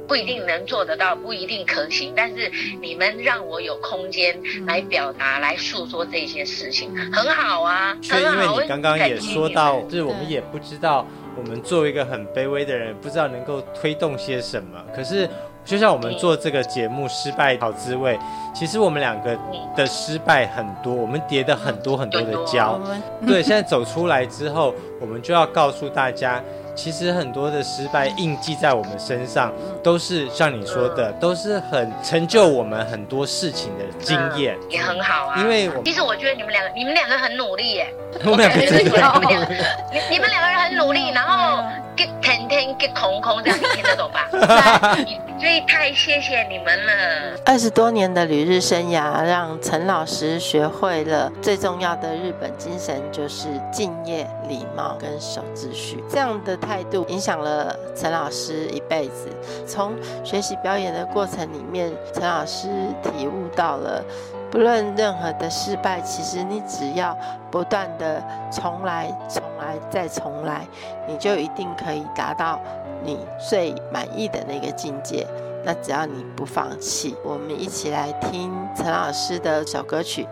[0.06, 8.64] 嗯不一定能做得到，不一定可行，但是你们让我有空间来表达、来诉说这些事情，嗯很好啊，所以因为。
[8.64, 14.84] 你刚刚也说到，就是我们也不知道，我们作为一个很卑微的人，不知道能够推动些什么。
[14.96, 15.28] 可是，
[15.66, 18.16] 就像我们做这个节目《失败好滋味》，
[18.54, 19.38] 其实我们两个
[19.76, 22.80] 的失败很多，我们叠的很多很多的我跤。
[23.26, 26.44] 对，现在走出来之后，我们就要告诉大家。
[26.76, 29.52] 其实很多的失败印记在我们身上，
[29.82, 35.42] 都是像你说的，都是很成就我们很多事情的经验，也很好啊。
[35.42, 37.88] 因为我其实我觉得你们两个，你们两个很努力耶。
[38.26, 39.28] 我们两个真的你们两个，
[39.92, 44.28] 你你们两个人很努力，然后嗯给天天给空空，这样你听得懂吧？
[45.38, 47.38] 所以太谢谢你们了。
[47.46, 56.04] 二十多年的旅日生涯，让陈老师学会了最重要的日本精神，就是敬业、礼貌跟守秩序。
[56.10, 59.30] 这样的态度影响了陈老师一辈子。
[59.68, 59.94] 从
[60.24, 62.68] 学习表演的过程里面，陈老师
[63.04, 64.04] 体悟到了，
[64.56, 67.14] 不论任何的失败，其实你只要
[67.52, 70.66] 不断的重来、重来再重来，
[71.06, 72.58] 你就一定可以达到
[73.04, 75.28] 你最满意的那个境界。
[75.66, 80.26] 那只要你不放弃，我们一起来听陈老师的小歌曲。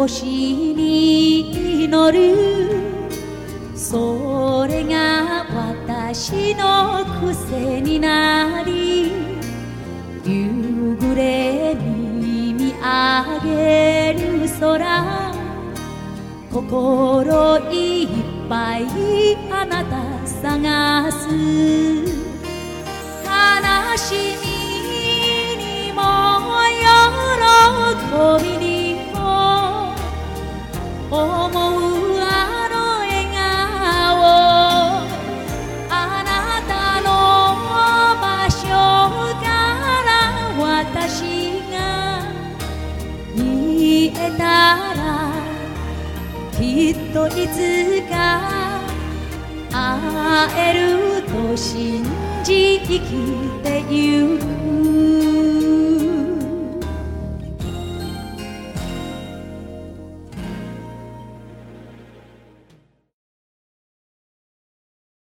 [0.00, 2.24] 星に祈る。
[3.76, 9.12] それが私の癖になり
[10.24, 15.34] 夕暮れに见上げる空。
[16.50, 18.08] 心いっ
[18.48, 18.86] ぱい
[19.50, 21.28] あなた探す。
[23.22, 24.46] 悲しみ
[25.58, 26.00] にも
[28.40, 28.59] 喜び
[47.36, 48.80] いつか
[49.72, 52.04] 会えると信
[52.44, 53.59] じ生きて